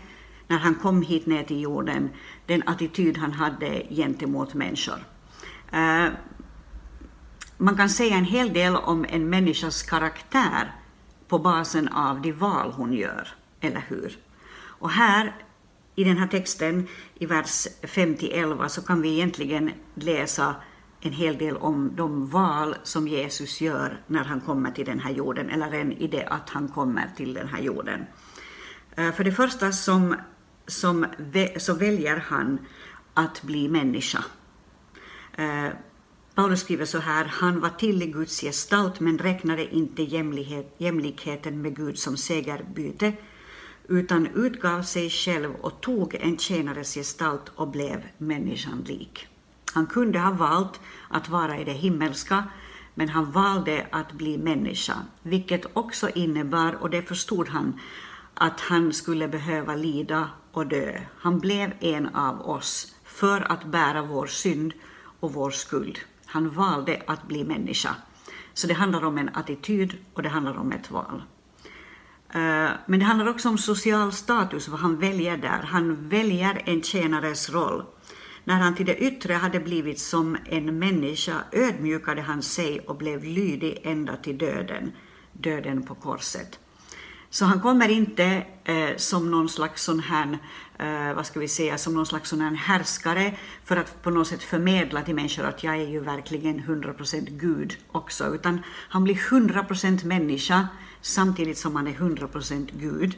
när 0.49 0.59
han 0.59 0.75
kom 0.75 1.03
hit 1.03 1.27
ner 1.27 1.43
till 1.43 1.61
jorden, 1.61 2.11
den 2.47 2.63
attityd 2.67 3.19
han 3.19 3.33
hade 3.33 3.83
gentemot 3.91 4.55
människor. 4.55 4.99
Uh, 5.75 6.09
man 7.57 7.77
kan 7.77 7.89
säga 7.89 8.17
en 8.17 8.25
hel 8.25 8.53
del 8.53 8.77
om 8.77 9.07
en 9.09 9.31
människas 9.31 9.83
karaktär 9.83 10.73
på 11.29 11.39
basen 11.39 11.89
av 11.89 12.23
de 12.23 12.33
val 12.33 12.73
hon 12.73 12.93
gör, 12.93 13.29
eller 13.61 13.85
hur? 13.89 14.19
Och 14.79 14.91
här 14.91 15.35
i 15.95 16.05
den 16.05 16.17
här 16.17 16.27
texten, 16.27 16.87
i 17.15 17.27
vers 17.27 17.67
5-11, 17.83 18.69
så 18.69 18.83
kan 18.83 19.03
vi 19.03 19.09
egentligen 19.09 19.73
läsa 19.95 20.55
en 21.01 21.13
hel 21.13 21.39
del 21.39 21.57
om 21.57 21.93
de 21.97 22.29
val 22.29 22.77
som 22.83 23.09
Jesus 23.09 23.61
gör 23.61 24.01
när 24.07 24.25
han 24.25 24.41
kommer 24.41 24.71
till 24.71 24.87
den 24.87 25.01
här 25.01 25.11
jorden, 25.11 25.51
eller 25.51 25.73
än 25.73 25.93
i 25.93 26.07
det 26.07 26.25
att 26.25 26.51
han 26.51 26.69
kommer 26.69 27.11
till 27.17 27.35
den 27.35 27.49
här 27.49 27.61
jorden. 27.61 28.07
Eh, 28.97 29.13
för 29.13 29.25
det 29.25 29.33
första 29.33 29.73
som 29.73 30.17
som, 30.69 31.07
så 31.57 31.75
väljer 31.75 32.17
han 32.17 32.59
att 33.15 33.43
bli 33.43 33.69
människa. 33.69 34.25
Eh, 35.37 35.69
Paulus 36.35 36.61
skriver 36.61 36.85
så 36.85 36.99
här, 36.99 37.25
han 37.25 37.61
var 37.61 37.69
till 37.69 38.03
i 38.03 38.07
Guds 38.07 38.41
gestalt 38.41 39.01
men 39.01 39.19
räknade 39.19 39.75
inte 39.75 40.03
jämlikheten 40.79 41.63
med 41.63 41.77
Gud 41.77 41.99
som 41.99 42.17
segerbyte, 42.17 43.13
utan 43.89 44.27
utgav 44.27 44.83
sig 44.83 45.11
själv 45.11 45.55
och 45.55 45.81
tog 45.81 46.15
en 46.15 46.39
tjänares 46.39 46.95
gestalt 46.95 47.53
och 47.55 47.69
blev 47.69 48.03
människan 48.19 48.85
lik. 48.87 49.27
Han 49.73 49.87
kunde 49.87 50.19
ha 50.19 50.31
valt 50.31 50.81
att 51.09 51.29
vara 51.29 51.59
i 51.59 51.65
det 51.65 51.73
himmelska, 51.73 52.45
men 52.95 53.09
han 53.09 53.33
valde 53.33 53.87
att 53.91 54.13
bli 54.13 54.39
människa, 54.39 54.95
vilket 55.23 55.67
också 55.73 56.09
innebar, 56.11 56.73
och 56.81 56.91
det 56.91 57.03
förstod 57.03 57.49
han, 57.49 57.81
att 58.41 58.61
han 58.61 58.93
skulle 58.93 59.29
behöva 59.29 59.75
lida 59.75 60.31
och 60.53 60.67
dö. 60.67 61.01
Han 61.19 61.39
blev 61.39 61.73
en 61.81 62.07
av 62.07 62.41
oss 62.51 62.95
för 63.05 63.53
att 63.53 63.65
bära 63.65 64.03
vår 64.03 64.27
synd 64.27 64.73
och 65.21 65.33
vår 65.33 65.51
skuld. 65.51 65.99
Han 66.27 66.51
valde 66.51 67.03
att 67.07 67.29
bli 67.29 67.45
människa. 67.45 67.97
Så 68.55 68.67
det 68.67 68.75
handlar 68.75 69.05
om 69.05 69.19
en 69.19 69.29
attityd 69.29 69.97
och 70.15 70.23
det 70.23 70.29
handlar 70.29 70.59
om 70.59 70.73
ett 70.73 70.91
val. 70.91 71.23
Eh, 72.31 72.71
men 72.87 72.99
det 72.99 73.05
handlar 73.05 73.29
också 73.29 73.49
om 73.49 73.59
social 73.59 74.13
status, 74.13 74.69
vad 74.69 74.81
han 74.81 74.99
väljer 74.99 75.37
där. 75.37 75.63
Han 75.63 76.09
väljer 76.09 76.63
en 76.65 76.83
tjänares 76.83 77.51
roll. 77.51 77.85
När 78.45 78.55
han 78.55 78.75
till 78.75 78.87
det 78.87 78.97
yttre 78.97 79.35
hade 79.35 79.61
blivit 79.61 79.99
som 79.99 80.37
en 80.45 80.79
människa 80.79 81.45
ödmjukade 81.53 82.23
han 82.23 82.43
sig 82.43 82.81
och 82.81 82.97
blev 82.97 83.25
lydig 83.25 83.81
ända 83.85 84.17
till 84.17 84.39
döden, 84.39 84.93
döden 85.33 85.83
på 85.83 85.95
korset. 85.95 86.59
Så 87.31 87.45
han 87.45 87.61
kommer 87.61 87.89
inte 87.89 88.47
eh, 88.65 88.97
som 88.97 89.31
någon 89.31 89.49
slags 89.49 89.83
sån 89.83 90.01
här, 90.01 90.39
eh, 90.79 91.15
vad 91.15 91.27
ska 91.27 91.41
vi 91.41 91.49
säga, 91.49 91.79
som 91.79 91.95
någon 91.95 92.07
slags 92.07 92.31
sån 92.31 92.41
här 92.41 92.55
härskare 92.55 93.35
för 93.65 93.77
att 93.77 94.03
på 94.03 94.11
något 94.11 94.29
sätt 94.29 94.43
förmedla 94.43 95.03
till 95.03 95.15
människor 95.15 95.45
att 95.45 95.65
jag 95.65 95.75
är 95.75 95.89
ju 95.89 96.01
verkligen 96.01 96.61
100% 96.61 97.31
Gud 97.31 97.77
också, 97.93 98.35
utan 98.35 98.63
han 98.89 99.05
blir 99.05 99.15
100% 99.15 100.05
människa 100.05 100.69
samtidigt 101.01 101.59
som 101.59 101.77
han 101.77 101.87
är 101.87 101.93
100% 101.93 102.69
Gud. 102.73 103.17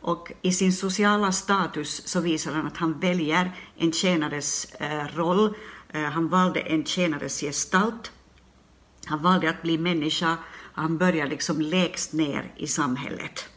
Och 0.00 0.32
i 0.42 0.52
sin 0.52 0.72
sociala 0.72 1.32
status 1.32 2.08
så 2.08 2.20
visar 2.20 2.52
han 2.52 2.66
att 2.66 2.76
han 2.76 3.00
väljer 3.00 3.52
en 3.76 3.92
tjänares 3.92 4.64
eh, 4.74 5.06
roll. 5.14 5.54
Eh, 5.88 6.02
han 6.02 6.28
valde 6.28 6.60
en 6.60 6.84
tjänares 6.84 7.40
gestalt. 7.40 8.12
Han 9.04 9.22
valde 9.22 9.50
att 9.50 9.62
bli 9.62 9.78
människa 9.78 10.36
han 10.76 10.98
börjar 10.98 11.26
liksom 11.26 11.60
lägst 11.60 12.12
ner 12.12 12.52
i 12.56 12.66
samhället. 12.66 13.48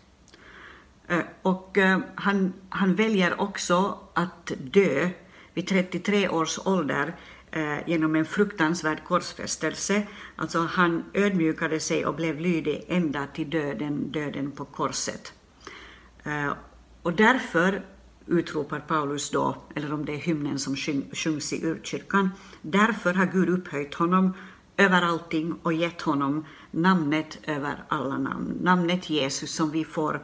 Eh, 1.07 1.19
och 1.41 1.77
eh, 1.77 1.99
han, 2.15 2.53
han 2.69 2.95
väljer 2.95 3.41
också 3.41 3.97
att 4.13 4.51
dö 4.57 5.09
vid 5.53 5.67
33 5.67 6.29
års 6.29 6.59
ålder 6.65 7.15
eh, 7.51 7.89
genom 7.89 8.15
en 8.15 8.25
fruktansvärd 8.25 9.03
korsfästelse. 9.03 10.07
Alltså 10.35 10.59
han 10.59 11.03
ödmjukade 11.13 11.79
sig 11.79 12.05
och 12.05 12.15
blev 12.15 12.39
lydig 12.39 12.85
ända 12.87 13.27
till 13.33 13.49
döden, 13.49 14.11
döden 14.11 14.51
på 14.51 14.65
korset. 14.65 15.33
Och 17.01 17.13
därför 17.13 17.85
utropar 18.27 18.79
Paulus 18.79 19.29
då, 19.29 19.55
eller 19.75 19.93
om 19.93 20.05
det 20.05 20.13
är 20.13 20.17
hymnen 20.17 20.59
som 20.59 20.75
sjungs 21.13 21.53
i 21.53 21.65
urkyrkan, 21.65 22.29
därför 22.61 23.13
har 23.13 23.25
Gud 23.25 23.49
upphöjt 23.49 23.93
honom 23.93 24.33
över 24.79 25.01
allting 25.01 25.53
och 25.63 25.73
gett 25.73 26.01
honom 26.01 26.45
namnet 26.71 27.37
över 27.43 27.83
alla 27.87 28.17
namn, 28.17 28.57
namnet 28.61 29.09
Jesus 29.09 29.55
som 29.55 29.71
vi 29.71 29.85
får 29.85 30.21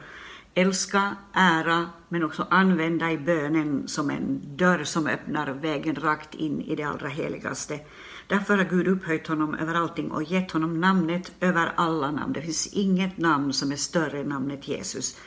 älska, 0.54 1.16
ära, 1.32 1.86
men 2.08 2.24
också 2.24 2.46
använda 2.50 3.12
i 3.12 3.18
bönen 3.18 3.88
som 3.88 4.10
en 4.10 4.56
dörr 4.56 4.84
som 4.84 5.06
öppnar 5.06 5.46
vägen 5.46 5.94
rakt 5.94 6.34
in 6.34 6.60
i 6.60 6.76
det 6.76 6.82
allra 6.82 7.08
heligaste. 7.08 7.80
Därför 8.26 8.56
har 8.56 8.64
Gud 8.64 8.88
upphöjt 8.88 9.26
honom 9.26 9.54
över 9.54 9.74
allting 9.74 10.10
och 10.10 10.22
gett 10.22 10.50
honom 10.50 10.80
namnet 10.80 11.32
över 11.40 11.72
alla 11.76 12.10
namn. 12.10 12.32
Det 12.32 12.42
finns 12.42 12.66
inget 12.66 13.18
namn 13.18 13.52
som 13.52 13.72
är 13.72 13.76
större 13.76 14.20
än 14.20 14.28
namnet 14.28 14.68
Jesus. 14.68 15.18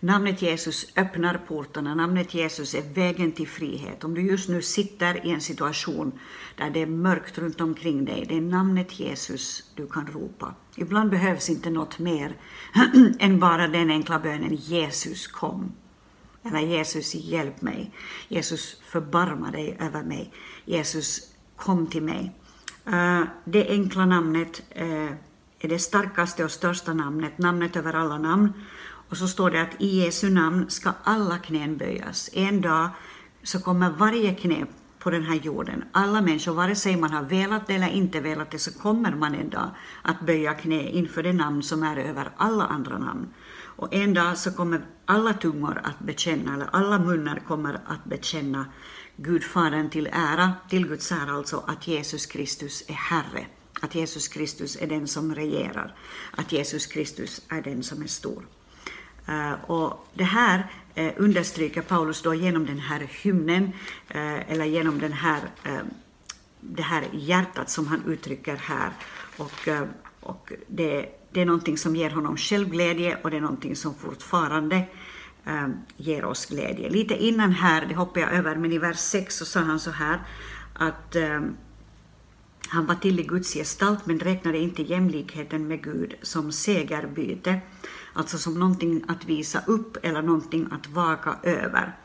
Namnet 0.00 0.42
Jesus 0.42 0.86
öppnar 0.96 1.40
portarna, 1.48 1.94
namnet 1.94 2.34
Jesus 2.34 2.74
är 2.74 2.82
vägen 2.94 3.32
till 3.32 3.48
frihet. 3.48 4.04
Om 4.04 4.14
du 4.14 4.22
just 4.22 4.48
nu 4.48 4.62
sitter 4.62 5.26
i 5.26 5.30
en 5.30 5.40
situation 5.40 6.12
där 6.56 6.70
det 6.70 6.82
är 6.82 6.86
mörkt 6.86 7.38
runt 7.38 7.60
omkring 7.60 8.04
dig, 8.04 8.24
det 8.28 8.36
är 8.36 8.40
namnet 8.40 9.00
Jesus 9.00 9.72
du 9.74 9.86
kan 9.86 10.06
ropa. 10.06 10.54
Ibland 10.76 11.10
behövs 11.10 11.50
inte 11.50 11.70
något 11.70 11.98
mer 11.98 12.36
än 13.18 13.40
bara 13.40 13.68
den 13.68 13.90
enkla 13.90 14.18
bönen 14.18 14.54
Jesus 14.54 15.26
kom. 15.26 15.72
Eller 16.42 16.60
Jesus 16.60 17.14
hjälp 17.14 17.62
mig. 17.62 17.92
Jesus 18.28 18.80
förbarma 18.84 19.50
dig 19.50 19.76
över 19.80 20.02
mig. 20.02 20.32
Jesus 20.64 21.20
kom 21.56 21.86
till 21.86 22.02
mig. 22.02 22.32
Eh, 22.86 23.22
det 23.44 23.68
enkla 23.68 24.06
namnet 24.06 24.62
eh, 24.70 25.12
är 25.60 25.68
det 25.68 25.78
starkaste 25.78 26.44
och 26.44 26.50
största 26.50 26.94
namnet, 26.94 27.38
namnet 27.38 27.76
över 27.76 27.92
alla 27.92 28.18
namn. 28.18 28.52
Och 29.08 29.16
så 29.16 29.28
står 29.28 29.50
det 29.50 29.62
att 29.62 29.80
i 29.82 30.04
Jesu 30.04 30.30
namn 30.30 30.70
ska 30.70 30.92
alla 31.04 31.38
knän 31.38 31.76
böjas. 31.76 32.30
En 32.32 32.60
dag 32.60 32.88
så 33.42 33.60
kommer 33.60 33.90
varje 33.90 34.34
knä 34.34 34.66
på 34.98 35.10
den 35.10 35.22
här 35.22 35.34
jorden. 35.34 35.84
Alla 35.92 36.20
människor, 36.20 36.52
vare 36.52 36.74
sig 36.74 36.96
man 36.96 37.10
har 37.10 37.22
velat 37.22 37.66
det 37.66 37.74
eller 37.74 37.88
inte 37.88 38.20
velat 38.20 38.50
det, 38.50 38.58
så 38.58 38.78
kommer 38.78 39.14
man 39.14 39.34
en 39.34 39.50
dag 39.50 39.70
att 40.02 40.20
böja 40.20 40.54
knä 40.54 40.90
inför 40.90 41.22
det 41.22 41.32
namn 41.32 41.62
som 41.62 41.82
är 41.82 41.96
över 41.96 42.30
alla 42.36 42.64
andra 42.64 42.98
namn. 42.98 43.28
Och 43.78 43.94
en 43.94 44.14
dag 44.14 44.38
så 44.38 44.52
kommer 44.52 44.80
alla 45.04 45.32
tungor 45.32 45.80
att 45.84 45.98
bekänna, 45.98 46.54
eller 46.54 46.68
alla 46.72 46.98
munnar 46.98 47.42
kommer 47.48 47.74
att 47.86 48.04
bekänna 48.04 48.66
Gud 49.16 49.44
Fadern 49.44 49.90
till 49.90 50.06
ära, 50.12 50.52
till 50.68 50.88
Guds 50.88 51.12
ära 51.12 51.32
alltså, 51.32 51.64
att 51.66 51.88
Jesus 51.88 52.26
Kristus 52.26 52.84
är 52.88 52.94
Herre. 52.94 53.46
Att 53.80 53.94
Jesus 53.94 54.28
Kristus 54.28 54.76
är 54.80 54.86
den 54.86 55.08
som 55.08 55.34
regerar. 55.34 55.94
Att 56.30 56.52
Jesus 56.52 56.86
Kristus 56.86 57.40
är 57.48 57.62
den 57.62 57.82
som 57.82 58.02
är 58.02 58.06
stor. 58.06 58.42
Eh, 59.28 59.70
och 59.70 60.06
det 60.14 60.24
här 60.24 60.66
eh, 60.94 61.12
understryker 61.16 61.82
Paulus 61.82 62.22
då 62.22 62.34
genom 62.34 62.66
den 62.66 62.78
här 62.78 63.08
hymnen, 63.22 63.72
eh, 64.08 64.52
eller 64.52 64.64
genom 64.64 64.98
den 64.98 65.12
här, 65.12 65.40
det 66.60 66.82
här 66.82 67.04
hjärtat 67.12 67.70
som 67.70 67.86
han 67.86 68.02
uttrycker 68.06 68.56
här. 68.56 68.90
Och, 69.36 69.68
och 70.20 70.52
det, 70.66 71.06
det 71.30 71.40
är 71.40 71.46
någonting 71.46 71.78
som 71.78 71.96
ger 71.96 72.10
honom 72.10 72.36
självglädje 72.36 73.18
och 73.22 73.30
det 73.30 73.36
är 73.36 73.40
någonting 73.40 73.76
som 73.76 73.94
fortfarande 73.94 74.82
ger 75.96 76.24
oss 76.24 76.46
glädje. 76.46 76.90
Lite 76.90 77.14
innan 77.14 77.52
här, 77.52 77.86
det 77.86 77.94
hoppar 77.94 78.20
jag 78.20 78.32
över, 78.32 78.56
men 78.56 78.72
i 78.72 78.78
vers 78.78 78.98
6 78.98 79.36
så 79.36 79.44
sa 79.44 79.60
han 79.60 79.80
så 79.80 79.90
här 79.90 80.20
att 80.74 81.16
han 82.68 82.86
var 82.86 82.94
till 82.94 83.20
i 83.20 83.22
Guds 83.22 83.54
gestalt 83.54 84.06
men 84.06 84.20
räknade 84.20 84.58
inte 84.58 84.82
jämlikheten 84.82 85.68
med 85.68 85.82
Gud 85.82 86.14
som 86.22 86.52
segerbyte, 86.52 87.60
alltså 88.12 88.38
som 88.38 88.60
någonting 88.60 89.04
att 89.08 89.24
visa 89.24 89.62
upp 89.66 89.96
eller 90.02 90.22
någonting 90.22 90.68
att 90.70 90.88
vaka 90.88 91.36
över. 91.42 91.96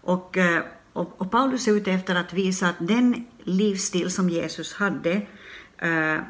Och, 0.00 0.36
eh, 0.36 0.62
och, 0.92 1.20
och 1.20 1.30
Paulus 1.30 1.68
är 1.68 1.72
ute 1.72 1.92
efter 1.92 2.14
att 2.14 2.32
visa 2.32 2.68
att 2.68 2.76
den 2.78 3.24
livsstil 3.42 4.10
som 4.10 4.30
Jesus 4.30 4.74
hade 4.74 5.12
eh, 5.78 6.20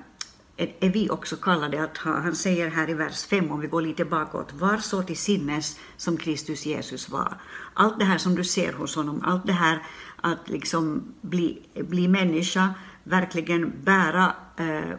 är 0.56 0.90
vi 0.90 1.10
också 1.10 1.36
kallade 1.36 1.84
att 1.84 1.98
ha. 1.98 2.20
Han 2.20 2.34
säger 2.34 2.70
här 2.70 2.90
i 2.90 2.94
vers 2.94 3.24
5, 3.24 3.50
om 3.50 3.60
vi 3.60 3.66
går 3.66 3.82
lite 3.82 4.04
bakåt, 4.04 4.52
var 4.52 4.76
så 4.76 5.02
till 5.02 5.16
sinnes 5.16 5.78
som 5.96 6.16
Kristus 6.16 6.66
Jesus 6.66 7.08
var. 7.08 7.40
Allt 7.74 7.98
det 7.98 8.04
här 8.04 8.18
som 8.18 8.34
du 8.34 8.44
ser 8.44 8.72
hos 8.72 8.96
honom, 8.96 9.22
allt 9.24 9.46
det 9.46 9.52
här 9.52 9.82
att 10.20 10.48
liksom 10.48 11.14
bli, 11.20 11.62
bli 11.74 12.08
människa, 12.08 12.74
verkligen 13.04 13.72
bära 13.84 14.34
eh, 14.56 14.96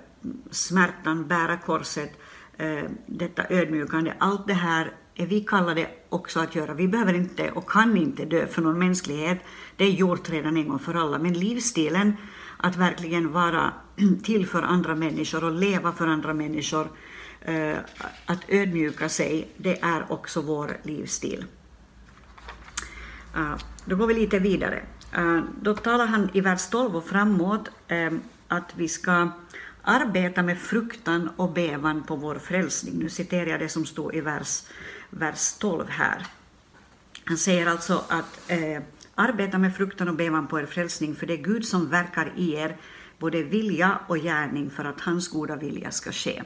smärtan, 0.52 1.28
bära 1.28 1.58
korset, 1.58 2.12
eh, 2.58 2.84
detta 3.06 3.44
ödmjukande, 3.50 4.14
allt 4.18 4.48
det 4.48 4.54
här 4.54 4.92
är 5.16 5.26
vi 5.26 5.42
kallade 5.42 5.90
också 6.10 6.40
att 6.40 6.56
göra. 6.56 6.74
Vi 6.74 6.88
behöver 6.88 7.14
inte 7.14 7.52
och 7.52 7.70
kan 7.70 7.98
inte 7.98 8.26
dö 8.26 8.48
för 8.48 8.62
någon 8.62 8.80
mänsklighet. 8.80 9.40
Det 9.76 9.84
är 9.86 9.90
gjort 9.90 10.30
redan 10.30 10.58
en 10.58 10.68
gång 10.68 10.80
för 10.80 10.94
alla. 10.94 11.20
Men 11.20 11.34
livsstilen, 11.34 12.14
att 12.58 12.76
verkligen 12.76 13.32
vara 13.32 13.74
till 14.24 14.48
för 14.48 14.62
andra 14.62 14.96
människor 14.96 15.44
och 15.44 15.52
leva 15.52 15.92
för 15.92 16.08
andra 16.08 16.34
människor, 16.34 16.88
eh, 17.42 17.78
att 18.26 18.40
ödmjuka 18.48 19.10
sig, 19.10 19.48
det 19.58 19.82
är 19.82 20.12
också 20.12 20.42
vår 20.42 20.78
livsstil. 20.84 21.46
Uh, 23.38 23.56
då 23.86 23.96
går 23.96 24.08
vi 24.08 24.14
lite 24.14 24.40
vidare. 24.40 24.84
Eh, 25.16 25.42
då 25.62 25.76
talar 25.76 26.06
han 26.06 26.30
i 26.34 26.42
vers 26.42 26.68
12 26.68 26.96
och 26.96 27.06
framåt 27.06 27.70
eh, 27.88 28.12
att 28.48 28.74
vi 28.76 28.88
ska 28.88 29.30
arbeta 29.82 30.44
med 30.44 30.60
fruktan 30.60 31.30
och 31.36 31.52
bävan 31.52 32.04
på 32.04 32.16
vår 32.16 32.36
frälsning. 32.36 33.00
Nu 33.00 33.10
citerar 33.10 33.46
jag 33.46 33.60
det 33.60 33.70
som 33.70 33.86
står 33.86 34.16
i 34.16 34.22
vers, 34.22 34.64
vers 35.10 35.54
12 35.54 35.86
här. 35.90 36.26
Han 37.26 37.38
säger 37.38 37.66
alltså 37.66 38.04
att 38.08 38.52
eh, 38.52 38.82
arbeta 39.16 39.58
med 39.58 39.76
fruktan 39.76 40.08
och 40.10 40.16
bävan 40.16 40.48
på 40.48 40.60
er 40.60 40.66
frälsning, 40.66 41.16
för 41.16 41.26
det 41.28 41.34
är 41.34 41.44
Gud 41.44 41.66
som 41.66 41.90
verkar 41.90 42.34
i 42.36 42.54
er, 42.54 42.78
både 43.20 43.44
vilja 43.44 44.00
och 44.08 44.18
gärning, 44.18 44.70
för 44.70 44.86
att 44.86 45.02
hans 45.02 45.28
goda 45.28 45.56
vilja 45.56 45.92
ska 45.92 46.12
ske. 46.12 46.44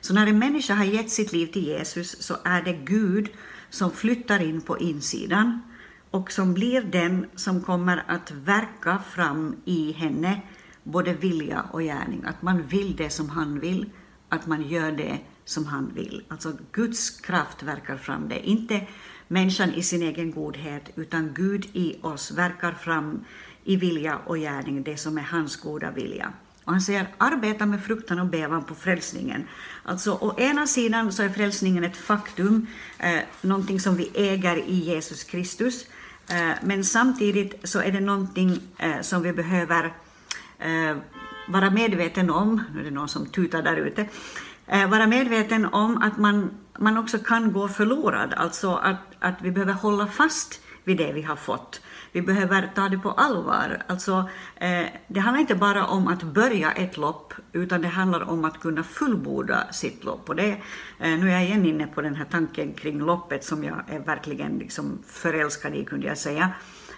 Så 0.00 0.14
när 0.14 0.26
en 0.26 0.38
människa 0.38 0.74
har 0.74 0.84
gett 0.84 1.10
sitt 1.10 1.32
liv 1.32 1.46
till 1.46 1.66
Jesus 1.66 2.22
så 2.22 2.36
är 2.44 2.62
det 2.62 2.72
Gud 2.72 3.28
som 3.70 3.90
flyttar 3.90 4.42
in 4.42 4.60
på 4.60 4.78
insidan 4.78 5.60
och 6.10 6.32
som 6.32 6.54
blir 6.54 6.82
den 6.82 7.26
som 7.36 7.62
kommer 7.62 8.04
att 8.06 8.30
verka 8.30 8.98
fram 8.98 9.56
i 9.64 9.92
henne 9.92 10.40
både 10.82 11.12
vilja 11.12 11.64
och 11.70 11.80
gärning. 11.80 12.24
Att 12.24 12.42
man 12.42 12.62
vill 12.62 12.96
det 12.96 13.10
som 13.10 13.28
han 13.28 13.60
vill, 13.60 13.90
att 14.28 14.46
man 14.46 14.68
gör 14.68 14.92
det 14.92 15.18
som 15.44 15.66
han 15.66 15.92
vill. 15.94 16.22
Alltså 16.28 16.52
Guds 16.72 17.10
kraft 17.10 17.62
verkar 17.62 17.96
fram 17.96 18.28
det. 18.28 18.48
Inte 18.48 18.86
människan 19.28 19.70
i 19.70 19.82
sin 19.82 20.02
egen 20.02 20.32
godhet, 20.32 20.90
utan 20.94 21.34
Gud 21.34 21.66
i 21.72 21.96
oss 22.02 22.30
verkar 22.30 22.72
fram 22.72 23.24
i 23.64 23.76
vilja 23.76 24.16
och 24.16 24.36
gärning 24.36 24.82
det 24.82 24.96
som 24.96 25.18
är 25.18 25.22
hans 25.22 25.56
goda 25.56 25.90
vilja. 25.90 26.32
Och 26.64 26.72
han 26.72 26.80
säger 26.80 27.08
arbeta 27.18 27.66
med 27.66 27.84
fruktan 27.84 28.18
och 28.18 28.26
bävan 28.26 28.64
på 28.64 28.74
frälsningen. 28.74 29.48
Alltså 29.82 30.12
å 30.12 30.38
ena 30.38 30.66
sidan 30.66 31.12
så 31.12 31.22
är 31.22 31.28
frälsningen 31.28 31.84
ett 31.84 31.96
faktum, 31.96 32.66
eh, 32.98 33.20
någonting 33.42 33.80
som 33.80 33.96
vi 33.96 34.10
äger 34.14 34.56
i 34.56 34.74
Jesus 34.74 35.24
Kristus. 35.24 35.86
Eh, 36.30 36.52
men 36.62 36.84
samtidigt 36.84 37.54
så 37.64 37.80
är 37.80 37.92
det 37.92 38.00
någonting 38.00 38.60
eh, 38.78 39.00
som 39.00 39.22
vi 39.22 39.32
behöver 39.32 39.84
eh, 40.58 40.96
vara 41.48 41.70
medveten 41.70 42.30
om, 42.30 42.62
nu 42.74 42.80
är 42.80 42.84
det 42.84 42.90
någon 42.90 43.08
som 43.08 43.26
tutar 43.26 43.62
där 43.62 43.76
ute, 43.76 44.08
vara 44.88 45.06
medveten 45.06 45.66
om 45.66 46.02
att 46.02 46.18
man, 46.18 46.50
man 46.78 46.98
också 46.98 47.18
kan 47.18 47.52
gå 47.52 47.68
förlorad, 47.68 48.34
alltså 48.34 48.74
att, 48.74 49.00
att 49.18 49.42
vi 49.42 49.50
behöver 49.50 49.72
hålla 49.72 50.06
fast 50.06 50.60
vid 50.84 50.96
det 50.96 51.12
vi 51.12 51.22
har 51.22 51.36
fått. 51.36 51.80
Vi 52.12 52.22
behöver 52.22 52.70
ta 52.74 52.88
det 52.88 52.98
på 52.98 53.10
allvar. 53.10 53.82
Alltså, 53.86 54.28
eh, 54.56 54.86
det 55.08 55.20
handlar 55.20 55.40
inte 55.40 55.54
bara 55.54 55.86
om 55.86 56.08
att 56.08 56.22
börja 56.22 56.72
ett 56.72 56.96
lopp, 56.96 57.34
utan 57.52 57.82
det 57.82 57.88
handlar 57.88 58.30
om 58.30 58.44
att 58.44 58.60
kunna 58.60 58.82
fullborda 58.82 59.72
sitt 59.72 60.04
lopp. 60.04 60.28
Och 60.28 60.36
det, 60.36 60.50
eh, 60.98 61.18
nu 61.18 61.28
är 61.28 61.32
jag 61.32 61.44
igen 61.44 61.66
inne 61.66 61.86
på 61.86 62.02
den 62.02 62.14
här 62.14 62.26
tanken 62.30 62.72
kring 62.72 62.98
loppet 62.98 63.44
som 63.44 63.64
jag 63.64 63.82
är 63.88 64.00
verkligen 64.00 64.58
liksom 64.58 64.98
förälskad 65.06 65.74
i, 65.74 65.84
kunde 65.84 66.06
jag 66.06 66.18
säga. 66.18 66.50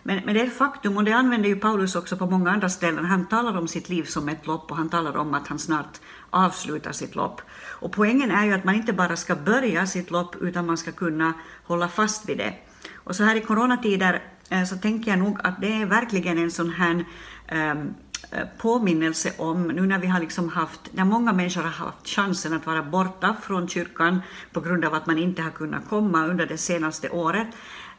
Men, 0.02 0.20
men 0.24 0.34
det 0.34 0.40
är 0.40 0.46
ett 0.46 0.56
faktum, 0.56 0.96
och 0.96 1.04
det 1.04 1.12
använder 1.12 1.48
ju 1.48 1.56
Paulus 1.56 1.96
också 1.96 2.16
på 2.16 2.26
många 2.26 2.50
andra 2.50 2.68
ställen. 2.68 3.04
Han 3.04 3.26
talar 3.26 3.58
om 3.58 3.68
sitt 3.68 3.88
liv 3.88 4.04
som 4.04 4.28
ett 4.28 4.46
lopp 4.46 4.70
och 4.70 4.76
han 4.76 4.88
talar 4.88 5.16
om 5.16 5.34
att 5.34 5.48
han 5.48 5.58
snart 5.58 6.00
avslutar 6.30 6.92
sitt 6.92 7.14
lopp. 7.14 7.40
Och 7.80 7.92
poängen 7.92 8.30
är 8.30 8.44
ju 8.44 8.52
att 8.52 8.64
man 8.64 8.74
inte 8.74 8.92
bara 8.92 9.16
ska 9.16 9.36
börja 9.36 9.86
sitt 9.86 10.10
lopp, 10.10 10.36
utan 10.40 10.66
man 10.66 10.78
ska 10.78 10.92
kunna 10.92 11.32
hålla 11.64 11.88
fast 11.88 12.28
vid 12.28 12.38
det. 12.38 12.54
Och 12.94 13.16
så 13.16 13.24
här 13.24 13.36
i 13.36 13.40
coronatider 13.40 14.22
Eh, 14.52 14.64
så 14.64 14.76
tänker 14.76 15.10
jag 15.10 15.18
nog 15.18 15.38
att 15.44 15.60
det 15.60 15.72
är 15.82 15.86
verkligen 15.86 16.38
en 16.38 16.50
sån 16.50 16.70
här 16.70 17.04
ehm, 17.48 17.94
eh, 18.30 18.46
påminnelse 18.58 19.32
om, 19.38 19.68
nu 19.68 19.86
när 19.86 19.98
vi 19.98 20.06
har 20.06 20.20
liksom 20.20 20.48
haft, 20.48 20.80
när 20.92 21.04
många 21.04 21.32
människor 21.32 21.62
har 21.62 21.70
haft 21.70 22.08
chansen 22.08 22.52
att 22.52 22.66
vara 22.66 22.82
borta 22.82 23.36
från 23.42 23.68
kyrkan 23.68 24.22
på 24.52 24.60
grund 24.60 24.84
av 24.84 24.94
att 24.94 25.06
man 25.06 25.18
inte 25.18 25.42
har 25.42 25.50
kunnat 25.50 25.88
komma 25.88 26.26
under 26.26 26.46
det 26.46 26.58
senaste 26.58 27.10
året, 27.10 27.46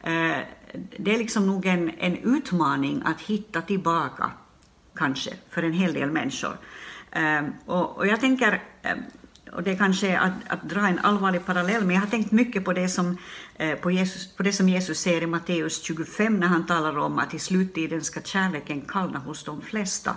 eh, 0.02 0.38
det 0.98 1.14
är 1.14 1.18
liksom 1.18 1.46
nog 1.46 1.66
en, 1.66 1.90
en 1.98 2.16
utmaning 2.16 3.02
att 3.04 3.20
hitta 3.20 3.62
tillbaka, 3.62 4.30
kanske, 4.94 5.30
för 5.50 5.62
en 5.62 5.72
hel 5.72 5.92
del 5.92 6.10
människor. 6.10 6.56
Ehm, 7.10 7.52
och, 7.66 7.96
och, 7.96 8.06
jag 8.06 8.20
tänker, 8.20 8.62
ehm, 8.82 8.98
och 9.54 9.62
det 9.62 9.76
kanske 9.76 10.08
är 10.08 10.18
att, 10.18 10.32
att, 10.48 10.62
dra 10.62 10.88
en 10.88 10.98
allvarlig 10.98 11.46
parallell, 11.46 11.84
men 11.84 11.94
jag 11.94 12.02
har 12.02 12.08
tänkt 12.08 12.32
mycket 12.32 12.64
på 12.64 12.72
det 12.72 12.88
som, 12.88 13.18
eh, 13.54 13.78
på 13.78 13.90
Jesus, 13.90 14.36
på 14.36 14.42
det 14.42 14.52
som 14.52 14.68
Jesus 14.68 15.00
säger 15.00 15.22
i 15.22 15.26
Matteus 15.26 15.82
25 15.82 16.40
när 16.40 16.46
han 16.46 16.66
talar 16.66 16.98
om 16.98 17.18
att 17.18 17.34
i 17.34 17.38
sluttiden 17.38 18.04
ska 18.04 18.20
kärleken 18.20 18.80
kallna 18.80 19.18
hos 19.18 19.44
de 19.44 19.60
flesta. 19.60 20.16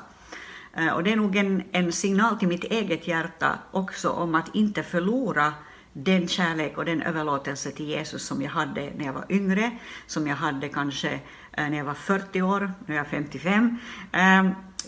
Eh, 0.74 0.90
och 0.90 1.04
det 1.04 1.12
är 1.12 1.16
nog 1.16 1.36
en, 1.36 1.64
en 1.72 1.92
signal 1.92 2.40
till 2.40 2.48
mitt 2.48 2.64
eget 2.64 3.08
hjärta 3.08 3.60
också 3.72 4.10
om 4.10 4.36
att 4.36 4.56
inte 4.56 4.84
förlora 4.84 5.54
den 5.94 6.28
kärlek 6.28 6.78
och 6.78 6.86
den 6.86 7.02
överlåtelse 7.02 7.72
till 7.72 7.86
Jesus 7.86 8.26
som 8.26 8.42
jag 8.42 8.52
hade 8.52 8.92
när 8.98 9.06
jag 9.06 9.14
var 9.14 9.26
yngre, 9.30 9.72
som 10.08 10.28
jag 10.28 10.36
hade 10.36 10.70
kanske 10.70 11.14
eh, 11.52 11.70
när 11.70 11.78
jag 11.78 11.86
var 11.86 11.94
40 11.94 12.42
år, 12.42 12.72
nu 12.86 12.94
är 12.94 12.98
jag 12.98 13.08
55, 13.08 13.78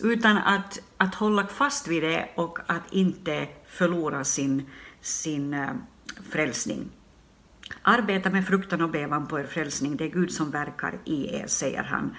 utan 0.04 0.38
att, 0.38 0.80
att 0.98 1.16
hålla 1.16 1.48
fast 1.48 1.88
vid 1.88 2.04
det 2.04 2.30
och 2.36 2.60
att 2.68 2.92
inte 2.92 3.48
förlora 3.68 4.24
sin, 4.24 4.70
sin 5.02 5.54
eh, 5.54 5.70
frälsning. 6.32 6.90
Arbeta 7.82 8.30
med 8.30 8.48
fruktan 8.48 8.82
och 8.82 8.90
bävan 8.90 9.28
på 9.28 9.40
er 9.40 9.44
frälsning, 9.48 9.98
det 9.98 10.04
är 10.04 10.10
Gud 10.10 10.32
som 10.32 10.52
verkar 10.52 11.00
i 11.06 11.36
er, 11.36 11.48
säger 11.48 11.84
han. 11.84 12.16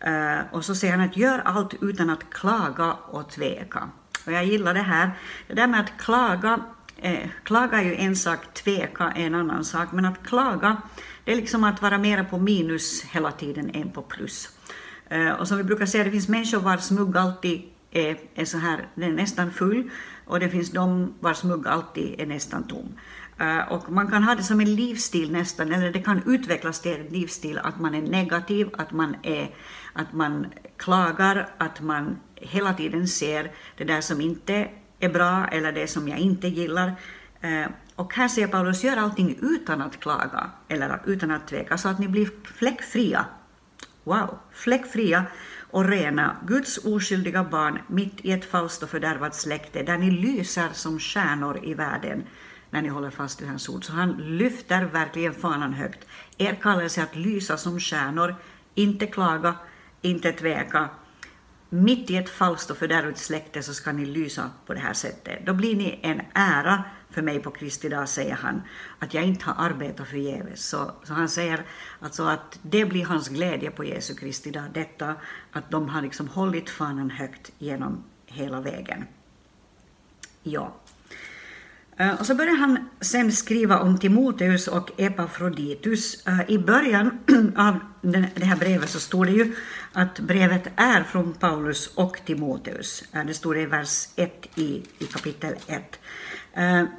Eh, 0.00 0.44
och 0.52 0.64
så 0.64 0.74
säger 0.74 0.96
han 0.96 1.08
att 1.08 1.16
gör 1.16 1.38
allt 1.38 1.74
utan 1.80 2.10
att 2.10 2.30
klaga 2.30 2.92
och 2.92 3.30
tveka. 3.30 3.88
Och 4.26 4.32
jag 4.32 4.44
gillar 4.44 4.74
det 4.74 4.80
här. 4.80 5.10
Det 5.48 5.54
där 5.54 5.66
med 5.66 5.80
att 5.80 5.98
klaga 5.98 6.60
Eh, 6.96 7.28
klaga 7.42 7.80
är 7.80 7.84
ju 7.84 7.94
en 7.94 8.16
sak, 8.16 8.54
tveka 8.54 9.04
är 9.04 9.26
en 9.26 9.34
annan 9.34 9.64
sak, 9.64 9.92
men 9.92 10.04
att 10.04 10.26
klaga, 10.26 10.82
det 11.24 11.32
är 11.32 11.36
liksom 11.36 11.64
att 11.64 11.82
vara 11.82 11.98
mera 11.98 12.24
på 12.24 12.38
minus 12.38 13.04
hela 13.04 13.32
tiden 13.32 13.70
än 13.74 13.90
på 13.90 14.02
plus. 14.02 14.48
Eh, 15.08 15.32
och 15.32 15.48
som 15.48 15.56
vi 15.56 15.64
brukar 15.64 15.86
säga, 15.86 16.04
det 16.04 16.10
finns 16.10 16.28
människor 16.28 16.58
vars 16.58 16.90
mugg 16.90 17.16
alltid 17.16 17.62
är, 17.90 18.18
är 18.34 18.44
så 18.44 18.58
här, 18.58 18.88
den 18.94 19.10
är 19.10 19.16
nästan 19.16 19.50
full, 19.50 19.90
och 20.24 20.40
det 20.40 20.48
finns 20.48 20.70
de 20.70 21.14
vars 21.20 21.44
mugg 21.44 21.66
alltid 21.66 22.20
är 22.20 22.26
nästan 22.26 22.66
tom. 22.66 22.88
Eh, 23.38 23.72
och 23.72 23.92
man 23.92 24.08
kan 24.08 24.22
ha 24.22 24.34
det 24.34 24.42
som 24.42 24.60
en 24.60 24.74
livsstil 24.74 25.32
nästan, 25.32 25.72
eller 25.72 25.90
det 25.90 26.02
kan 26.02 26.22
utvecklas 26.26 26.80
till 26.80 26.92
en 26.92 27.06
livsstil 27.06 27.58
att 27.58 27.80
man 27.80 27.94
är 27.94 28.02
negativ, 28.02 28.68
att 28.78 28.92
man, 28.92 29.16
är, 29.22 29.50
att 29.92 30.12
man 30.12 30.46
klagar, 30.76 31.48
att 31.58 31.80
man 31.80 32.16
hela 32.34 32.74
tiden 32.74 33.08
ser 33.08 33.52
det 33.76 33.84
där 33.84 34.00
som 34.00 34.20
inte 34.20 34.68
är 35.00 35.08
bra 35.08 35.46
eller 35.46 35.72
det 35.72 35.86
som 35.86 36.08
jag 36.08 36.18
inte 36.18 36.48
gillar. 36.48 36.94
Eh, 37.40 37.66
och 37.96 38.14
här 38.14 38.28
säger 38.28 38.48
Paulus, 38.48 38.84
gör 38.84 38.96
allting 38.96 39.38
utan 39.42 39.82
att 39.82 40.00
klaga 40.00 40.50
eller 40.68 41.00
utan 41.06 41.30
att 41.30 41.48
tveka, 41.48 41.78
så 41.78 41.88
att 41.88 41.98
ni 41.98 42.08
blir 42.08 42.28
fläckfria. 42.44 43.26
Wow, 44.04 44.38
fläckfria 44.52 45.26
och 45.70 45.84
rena, 45.84 46.36
Guds 46.46 46.78
oskyldiga 46.78 47.44
barn 47.44 47.78
mitt 47.86 48.20
i 48.20 48.32
ett 48.32 48.44
falskt 48.44 48.82
och 48.82 48.90
fördärvat 48.90 49.34
släkte, 49.34 49.82
där 49.82 49.98
ni 49.98 50.10
lyser 50.10 50.68
som 50.72 50.98
stjärnor 50.98 51.60
i 51.64 51.74
världen 51.74 52.24
när 52.70 52.82
ni 52.82 52.88
håller 52.88 53.10
fast 53.10 53.42
vid 53.42 53.48
hans 53.48 53.68
ord. 53.68 53.84
Så 53.84 53.92
han 53.92 54.36
lyfter 54.38 54.84
verkligen 54.84 55.34
fanan 55.34 55.72
högt. 55.72 56.06
Er 56.38 56.54
kallelse 56.54 57.02
att 57.02 57.16
lysa 57.16 57.56
som 57.56 57.80
stjärnor, 57.80 58.34
inte 58.74 59.06
klaga, 59.06 59.54
inte 60.02 60.32
tveka. 60.32 60.88
Mitt 61.68 62.10
i 62.10 62.16
ett 62.16 62.28
falskt 62.28 62.70
och 62.70 62.76
fördärvat 62.76 63.18
släkte 63.18 63.62
så 63.62 63.74
ska 63.74 63.92
ni 63.92 64.06
lysa 64.06 64.50
på 64.66 64.74
det 64.74 64.80
här 64.80 64.92
sättet. 64.92 65.46
Då 65.46 65.54
blir 65.54 65.76
ni 65.76 66.00
en 66.02 66.20
ära 66.34 66.84
för 67.14 67.22
mig 67.22 67.40
på 67.40 67.50
Kristi 67.50 67.88
dag, 67.88 68.08
säger 68.08 68.34
han, 68.34 68.62
att 68.98 69.14
jag 69.14 69.24
inte 69.24 69.44
har 69.44 69.66
arbetat 69.66 70.08
förgäves. 70.08 70.68
Så, 70.68 70.90
så 71.02 71.12
han 71.12 71.28
säger 71.28 71.66
alltså 72.00 72.22
att 72.22 72.58
det 72.62 72.84
blir 72.84 73.04
hans 73.04 73.28
glädje 73.28 73.70
på 73.70 73.84
Jesu 73.84 74.14
Kristi 74.14 74.50
dag, 74.50 74.64
detta 74.74 75.14
att 75.52 75.70
de 75.70 75.88
har 75.88 76.02
liksom 76.02 76.28
hållit 76.28 76.70
fanan 76.70 77.10
högt 77.10 77.52
genom 77.58 78.04
hela 78.26 78.60
vägen. 78.60 79.04
Ja. 80.42 80.72
Eh, 81.96 82.14
och 82.20 82.26
så 82.26 82.34
börjar 82.34 82.56
han 82.56 82.88
sen 83.00 83.32
skriva 83.32 83.78
om 83.78 83.98
Timoteus 83.98 84.68
och 84.68 84.90
Epafroditus. 84.96 86.26
Eh, 86.26 86.40
I 86.48 86.58
början 86.58 87.18
av 87.56 87.78
det 88.34 88.44
här 88.44 88.56
brevet 88.56 88.90
så 88.90 89.00
står 89.00 89.26
det 89.26 89.32
ju 89.32 89.54
att 89.92 90.20
brevet 90.20 90.68
är 90.76 91.02
från 91.02 91.32
Paulus 91.32 91.86
och 91.94 92.20
Timoteus. 92.24 93.04
Eh, 93.12 93.24
det 93.24 93.34
står 93.34 93.58
i 93.58 93.66
vers 93.66 94.08
1 94.16 94.46
i, 94.54 94.82
i 94.98 95.04
kapitel 95.04 95.54
1. 95.66 96.00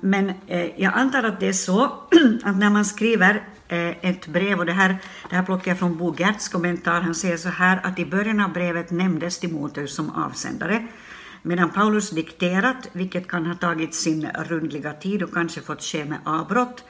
Men 0.02 0.34
jag 0.76 0.94
antar 0.94 1.24
att 1.24 1.40
det 1.40 1.48
är 1.48 1.54
så 1.54 1.86
att 2.44 2.58
när 2.58 2.70
man 2.70 2.86
skriver 2.86 3.44
ett 4.02 4.28
brev, 4.28 4.60
och 4.60 4.66
det 4.66 4.72
här, 4.72 4.98
det 5.30 5.36
här 5.36 5.44
plockar 5.44 5.72
jag 5.72 5.80
från 5.80 5.98
Bo 5.98 6.16
Gerts 6.18 6.50
kommentar, 6.50 7.02
han 7.02 7.16
säger 7.16 7.38
så 7.38 7.50
här 7.50 7.80
att 7.84 8.00
i 8.00 8.06
början 8.06 8.40
av 8.40 8.54
brevet 8.54 8.92
nämndes 8.92 9.40
Timoteus 9.40 9.96
som 9.96 10.10
avsändare, 10.10 10.88
medan 11.46 11.72
Paulus 11.72 12.10
dikterat, 12.10 12.90
vilket 12.94 13.28
kan 13.28 13.46
ha 13.46 13.56
tagit 13.56 13.96
sin 13.96 14.30
rundliga 14.30 14.94
tid 14.94 15.24
och 15.24 15.34
kanske 15.34 15.62
fått 15.62 15.84
ske 15.84 16.06
med 16.06 16.20
avbrott, 16.26 16.84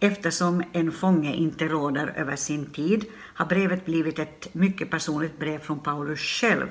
eftersom 0.00 0.62
en 0.72 0.92
fånge 0.92 1.34
inte 1.34 1.68
råder 1.68 2.12
över 2.16 2.36
sin 2.36 2.66
tid, 2.66 3.04
har 3.34 3.46
brevet 3.46 3.84
blivit 3.84 4.18
ett 4.18 4.54
mycket 4.54 4.90
personligt 4.90 5.38
brev 5.38 5.58
från 5.58 5.80
Paulus 5.80 6.20
själv. 6.20 6.66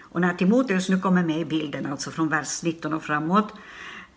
Och 0.00 0.20
när 0.20 0.34
Timoteus 0.34 0.88
nu 0.88 1.00
kommer 1.00 1.22
med 1.22 1.40
i 1.40 1.44
bilden, 1.44 1.86
alltså 1.86 2.10
från 2.10 2.28
vers 2.28 2.62
19 2.62 2.92
och 2.92 3.02
framåt, 3.02 3.52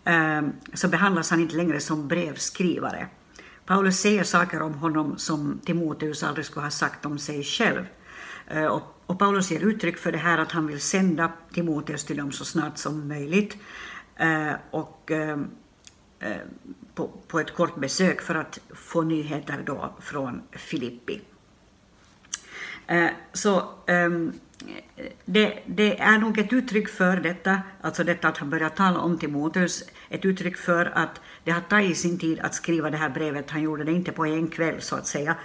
ehm, 0.04 0.52
så 0.74 0.88
behandlas 0.88 1.30
han 1.30 1.40
inte 1.40 1.56
längre 1.56 1.80
som 1.80 2.08
brevskrivare. 2.08 3.08
Paulus 3.66 4.00
säger 4.00 4.24
saker 4.24 4.62
om 4.62 4.74
honom 4.74 5.18
som 5.18 5.60
Timoteus 5.64 6.22
aldrig 6.22 6.46
skulle 6.46 6.66
ha 6.66 6.70
sagt 6.70 7.06
om 7.06 7.18
sig 7.18 7.42
själv. 7.42 7.86
Eh, 8.46 8.66
och 8.66 9.01
och 9.12 9.18
Paulus 9.18 9.50
ger 9.50 9.60
uttryck 9.60 9.98
för 9.98 10.12
det 10.12 10.18
här 10.18 10.38
att 10.38 10.52
han 10.52 10.66
vill 10.66 10.80
sända 10.80 11.32
Timoteus 11.52 12.04
till 12.04 12.16
dem 12.16 12.32
så 12.32 12.44
snart 12.44 12.78
som 12.78 13.08
möjligt 13.08 13.56
eh, 14.16 14.52
och 14.70 15.10
eh, 15.10 15.38
eh 16.20 16.36
på, 16.94 17.10
på 17.26 17.40
ett 17.40 17.54
kort 17.54 17.76
besök 17.76 18.20
för 18.20 18.34
att 18.34 18.58
få 18.74 19.02
nyheter 19.02 19.62
då 19.66 19.94
från 20.00 20.42
Filippi. 20.52 21.20
Eh, 22.86 23.10
så 23.32 23.68
ehm, 23.86 24.32
det, 25.24 25.58
det, 25.66 26.00
är 26.00 26.18
nog 26.18 26.38
ett 26.38 26.52
uttryck 26.52 26.88
för 26.88 27.16
detta, 27.16 27.62
alltså 27.80 28.04
detta 28.04 28.28
att 28.28 28.38
han 28.38 28.50
börjar 28.50 28.68
tala 28.68 28.98
om 28.98 29.18
Timoteus, 29.18 29.84
ett 30.08 30.24
uttryck 30.24 30.56
för 30.56 30.92
att 30.94 31.20
det 31.44 31.50
har 31.50 31.60
tagit 31.60 31.98
sin 31.98 32.18
tid 32.18 32.40
att 32.40 32.54
skriva 32.54 32.90
det 32.90 32.96
här 32.96 33.10
brevet. 33.10 33.50
Han 33.50 33.62
gjorde 33.62 33.84
det 33.84 33.92
inte 33.92 34.12
på 34.12 34.26
en 34.26 34.48
kväll 34.48 34.80
så 34.80 34.96
att 34.96 35.06
säga, 35.06 35.36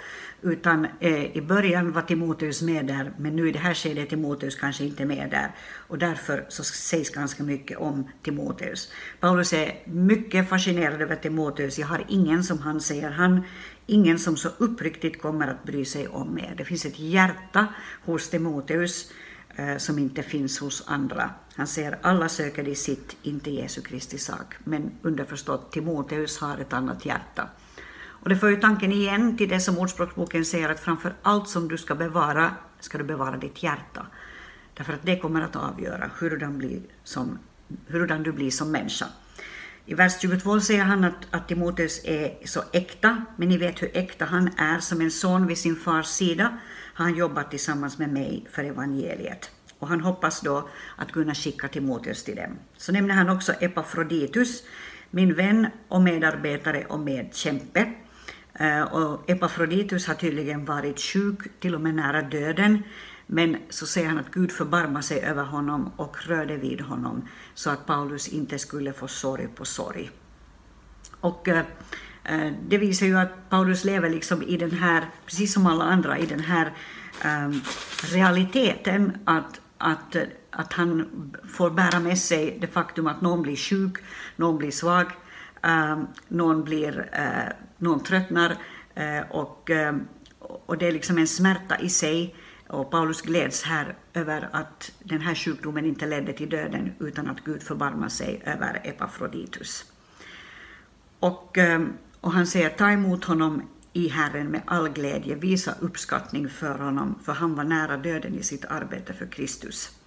utan 0.42 0.86
eh, 1.00 1.36
i 1.36 1.40
början 1.40 1.92
var 1.92 2.02
Timoteus 2.02 2.62
med 2.62 2.86
där, 2.86 3.12
men 3.18 3.36
nu 3.36 3.48
i 3.48 3.52
det 3.52 3.58
här 3.58 3.74
skedet 3.74 4.04
är 4.04 4.10
Timoteus 4.10 4.54
kanske 4.54 4.84
inte 4.84 5.04
med 5.04 5.30
där. 5.30 5.50
Och 5.88 5.98
därför 5.98 6.46
så 6.48 6.64
sägs 6.64 7.10
ganska 7.10 7.42
mycket 7.42 7.78
om 7.78 8.08
Timoteus. 8.22 8.92
Paulus 9.20 9.52
är 9.52 9.82
mycket 9.84 10.48
fascinerad 10.48 11.02
över 11.02 11.16
Timoteus. 11.16 11.78
Jag 11.78 11.86
har 11.86 12.04
ingen, 12.08 12.44
som 12.44 12.58
han 12.58 12.80
säger, 12.80 13.10
han, 13.10 13.42
ingen 13.86 14.18
som 14.18 14.36
så 14.36 14.48
uppriktigt 14.58 15.22
kommer 15.22 15.48
att 15.48 15.64
bry 15.64 15.84
sig 15.84 16.08
om 16.08 16.28
mig. 16.34 16.54
Det 16.56 16.64
finns 16.64 16.84
ett 16.84 16.98
hjärta 16.98 17.66
hos 18.04 18.30
Timoteus 18.30 19.12
Eh, 19.58 19.76
som 19.76 19.98
inte 19.98 20.22
finns 20.22 20.58
hos 20.58 20.82
andra. 20.86 21.30
Han 21.54 21.66
säger 21.66 21.98
alla 22.02 22.28
söker 22.28 22.64
de 22.64 22.74
sitt, 22.74 23.16
inte 23.22 23.50
Jesu 23.50 23.80
Kristi 23.80 24.18
sak. 24.18 24.54
Men 24.64 24.90
underförstått, 25.02 25.72
Timoteus 25.72 26.38
har 26.38 26.58
ett 26.58 26.72
annat 26.72 27.06
hjärta. 27.06 27.48
Och 27.98 28.28
det 28.28 28.36
för 28.36 28.48
ju 28.48 28.56
tanken 28.56 28.92
igen 28.92 29.36
till 29.36 29.48
det 29.48 29.60
som 29.60 29.78
Ordspråksboken 29.78 30.44
säger 30.44 30.68
att 30.68 30.80
framför 30.80 31.14
allt 31.22 31.48
som 31.48 31.68
du 31.68 31.78
ska 31.78 31.94
bevara, 31.94 32.54
ska 32.80 32.98
du 32.98 33.04
bevara 33.04 33.36
ditt 33.36 33.62
hjärta. 33.62 34.06
Därför 34.74 34.92
att 34.92 35.02
det 35.02 35.18
kommer 35.18 35.40
att 35.40 35.56
avgöra 35.56 36.10
hurdan, 36.18 36.58
blir 36.58 36.80
som, 37.04 37.38
hurdan 37.86 38.22
du 38.22 38.32
blir 38.32 38.50
som 38.50 38.70
människa. 38.70 39.06
I 39.90 39.94
vers 39.94 40.20
22 40.20 40.60
säger 40.60 40.84
han 40.84 41.04
att, 41.04 41.26
att 41.30 41.48
Timoteus 41.48 42.00
är 42.04 42.38
så 42.44 42.62
äkta, 42.72 43.24
men 43.36 43.48
ni 43.48 43.56
vet 43.56 43.82
hur 43.82 43.90
äkta 43.96 44.24
han 44.24 44.50
är. 44.58 44.80
Som 44.80 45.00
en 45.00 45.10
son 45.10 45.46
vid 45.46 45.58
sin 45.58 45.76
fars 45.76 46.06
sida 46.06 46.58
har 46.94 47.04
han 47.04 47.14
jobbat 47.14 47.50
tillsammans 47.50 47.98
med 47.98 48.12
mig 48.12 48.46
för 48.50 48.64
evangeliet. 48.64 49.50
Och 49.78 49.88
han 49.88 50.00
hoppas 50.00 50.40
då 50.40 50.68
att 50.96 51.12
kunna 51.12 51.34
skicka 51.34 51.68
Timoteus 51.68 52.24
till 52.24 52.36
dem. 52.36 52.58
Så 52.76 52.92
nämner 52.92 53.14
han 53.14 53.28
också 53.28 53.52
Epafroditus, 53.52 54.62
min 55.10 55.34
vän 55.34 55.66
och 55.88 56.02
medarbetare 56.02 56.84
och 56.84 57.00
medkämpe. 57.00 57.92
Eh, 58.54 58.82
och 58.82 59.30
Epafroditus 59.30 60.06
har 60.06 60.14
tydligen 60.14 60.64
varit 60.64 61.00
sjuk, 61.00 61.60
till 61.60 61.74
och 61.74 61.80
med 61.80 61.94
nära 61.94 62.22
döden, 62.22 62.82
men 63.30 63.56
så 63.70 63.86
säger 63.86 64.08
han 64.08 64.18
att 64.18 64.30
Gud 64.30 64.52
förbarmar 64.52 65.00
sig 65.00 65.20
över 65.20 65.44
honom 65.44 65.92
och 65.96 66.16
rörde 66.26 66.56
vid 66.56 66.80
honom 66.80 67.28
så 67.54 67.70
att 67.70 67.86
Paulus 67.86 68.28
inte 68.28 68.58
skulle 68.58 68.92
få 68.92 69.08
sorg 69.08 69.48
på 69.48 69.64
sorg. 69.64 70.10
Och 71.20 71.48
eh, 71.48 71.64
eh 72.24 72.52
det 72.68 72.78
visar 72.78 73.06
ju 73.06 73.18
att 73.18 73.50
Paulus 73.50 73.84
lever 73.84 74.10
liksom 74.10 74.42
i 74.42 74.56
den 74.56 74.70
här, 74.70 75.04
precis 75.26 75.52
som 75.52 75.66
alla 75.66 75.84
andra, 75.84 76.18
i 76.18 76.26
den 76.26 76.40
här 76.40 76.72
ehm, 77.22 77.60
realiteten 78.12 79.18
att, 79.24 79.60
att, 79.78 80.16
att 80.50 80.72
han 80.72 81.06
får 81.56 81.70
bära 81.70 82.00
med 82.00 82.18
sig 82.18 82.58
det 82.60 82.66
faktum 82.66 83.06
att 83.06 83.20
någon 83.20 83.42
blir 83.42 83.56
sjuk, 83.56 83.96
någon 84.36 84.58
blir 84.58 84.70
svag, 84.70 85.06
ehm, 85.62 86.06
någon 86.28 86.64
blir 86.64 87.10
eh, 87.12 87.52
någon 87.78 88.02
tröttnar 88.02 88.56
eh, 88.94 89.30
och, 89.30 89.70
ehm, 89.70 90.08
och 90.38 90.78
det 90.78 90.86
är 90.86 90.92
liksom 90.92 91.18
en 91.18 91.26
smärta 91.26 91.78
i 91.78 91.88
sig. 91.88 92.34
Och 92.68 92.90
Paulus 92.90 93.22
gläds 93.22 93.62
här 93.62 93.94
över 94.14 94.48
att 94.52 94.92
den 94.98 95.20
här 95.20 95.34
sjukdomen 95.34 95.86
inte 95.86 96.06
ledde 96.06 96.32
till 96.32 96.48
döden 96.48 96.92
utan 96.98 97.28
att 97.28 97.44
Gud 97.44 97.62
förbarmar 97.62 98.08
sig 98.08 98.42
över 98.44 98.80
Epafroditus. 98.84 99.92
Och, 101.20 101.58
eh, 101.58 101.86
och 102.20 102.32
han 102.32 102.46
säger 102.46 102.68
ta 102.68 102.90
emot 102.90 103.24
honom 103.24 103.62
i 103.92 104.08
Herren 104.08 104.46
med 104.46 104.62
all 104.66 104.88
glädje, 104.88 105.34
visa 105.34 105.74
uppskattning 105.80 106.48
för 106.48 106.78
honom, 106.78 107.18
för 107.24 107.32
han 107.32 107.54
var 107.54 107.64
nära 107.64 107.96
döden 107.96 108.34
i 108.34 108.42
sitt 108.42 108.64
arbete 108.64 109.12
för 109.12 109.26
Kristus 109.26 109.98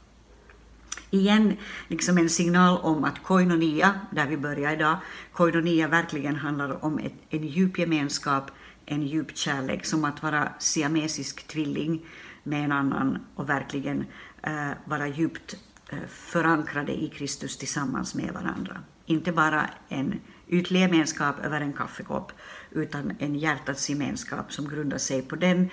igen 1.12 1.58
liksom 1.88 2.18
en 2.18 2.30
signal 2.30 2.78
om 2.82 3.04
att 3.04 3.24
koinonia, 3.24 4.00
där 4.12 4.28
vi 4.28 4.38
börjar 4.38 4.74
idag, 4.74 4.98
koinonia 5.34 5.88
verkligen 5.88 6.36
handlar 6.36 6.86
om 6.86 7.00
ett, 7.00 7.14
en 7.30 7.48
djup 7.48 7.78
gemenskap, 7.78 8.52
en 8.86 9.08
djup 9.08 9.38
kärlek, 9.38 9.86
som 9.86 10.06
att 10.06 10.24
vara 10.24 10.54
siamesisk 10.60 11.48
tvilling 11.48 12.06
med 12.44 12.66
en 12.66 12.72
annan 12.72 13.26
och 13.36 13.50
verkligen 13.50 14.06
eh, 14.44 14.72
vara 14.86 15.08
djupt 15.08 15.56
eh, 15.90 16.00
förankrade 16.08 17.04
i 17.04 17.10
Kristus 17.10 17.58
tillsammans 17.58 18.16
med 18.16 18.34
varandra. 18.34 18.84
Inte 19.06 19.32
bara 19.32 19.70
en 19.90 20.20
ytlig 20.48 20.80
gemenskap 20.80 21.40
över 21.40 21.62
en 21.62 21.74
kaffekopp, 21.74 22.32
utan 22.72 23.14
en 23.20 23.36
hjärtats 23.36 23.90
gemenskap 23.90 24.54
som 24.54 24.68
grundar 24.68 24.98
sig 24.98 25.22
på 25.22 25.36
den, 25.36 25.70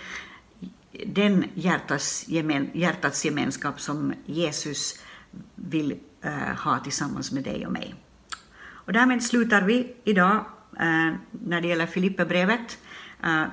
den 1.07 1.45
hjärtats, 1.55 2.29
gemen, 2.29 2.71
hjärtats 2.73 3.25
gemenskap 3.25 3.81
som 3.81 4.15
Jesus 4.27 5.03
vill 5.55 5.99
eh, 6.21 6.33
ha 6.33 6.79
tillsammans 6.79 7.33
med 7.33 7.45
dig 7.45 7.67
och 7.67 7.73
mig. 7.73 7.95
Och 8.61 8.93
därmed 8.93 9.23
slutar 9.23 9.63
vi 9.63 9.97
idag 10.05 10.45
eh, 10.81 11.15
när 11.31 11.61
det 11.61 11.69
gäller 11.69 11.87
Filipperbrevet 11.87 12.79
Eh, 13.25 13.45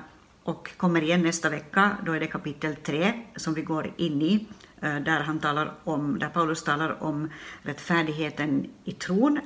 och 0.46 0.76
kommer 0.76 1.02
igen 1.02 1.22
nästa 1.22 1.50
vecka. 1.50 1.96
Då 2.06 2.12
är 2.12 2.20
det 2.20 2.26
kapitel 2.26 2.76
3 2.76 3.12
som 3.36 3.54
vi 3.54 3.62
går 3.62 3.92
in 3.96 4.22
i, 4.22 4.46
eh, 4.80 4.96
där, 4.96 5.20
han 5.20 5.38
talar 5.38 5.74
om, 5.84 6.18
där 6.18 6.28
Paulus 6.28 6.64
talar 6.64 7.02
om 7.02 7.30
rättfärdigheten 7.62 8.66
i 8.84 8.92
tron. 8.92 9.40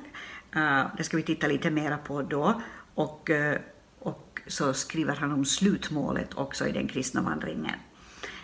Eh, 0.55 0.83
det 0.97 1.03
ska 1.03 1.17
vi 1.17 1.23
titta 1.23 1.47
lite 1.47 1.69
mera 1.69 1.97
på 1.97 2.21
då. 2.21 2.61
och, 2.95 3.29
eh, 3.29 3.59
och 3.99 4.41
så 4.47 4.73
skriver 4.73 5.15
han 5.15 5.31
om 5.31 5.45
slutmålet 5.45 6.33
också 6.33 6.67
i 6.67 6.71
den 6.71 6.87
kristna 6.87 7.21
vandringen. 7.21 7.79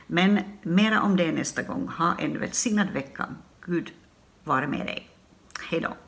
Men 0.08 0.40
mera 0.62 1.02
om 1.02 1.18
det 1.18 1.32
nästa 1.32 1.62
gång. 1.62 1.88
Ha 1.88 2.16
en 2.20 2.40
välsignad 2.40 2.90
vecka. 2.90 3.26
Gud 3.62 3.92
vare 4.44 4.68
med 4.68 4.86
dig. 4.86 5.10
Hej 5.70 5.82
då. 5.82 6.07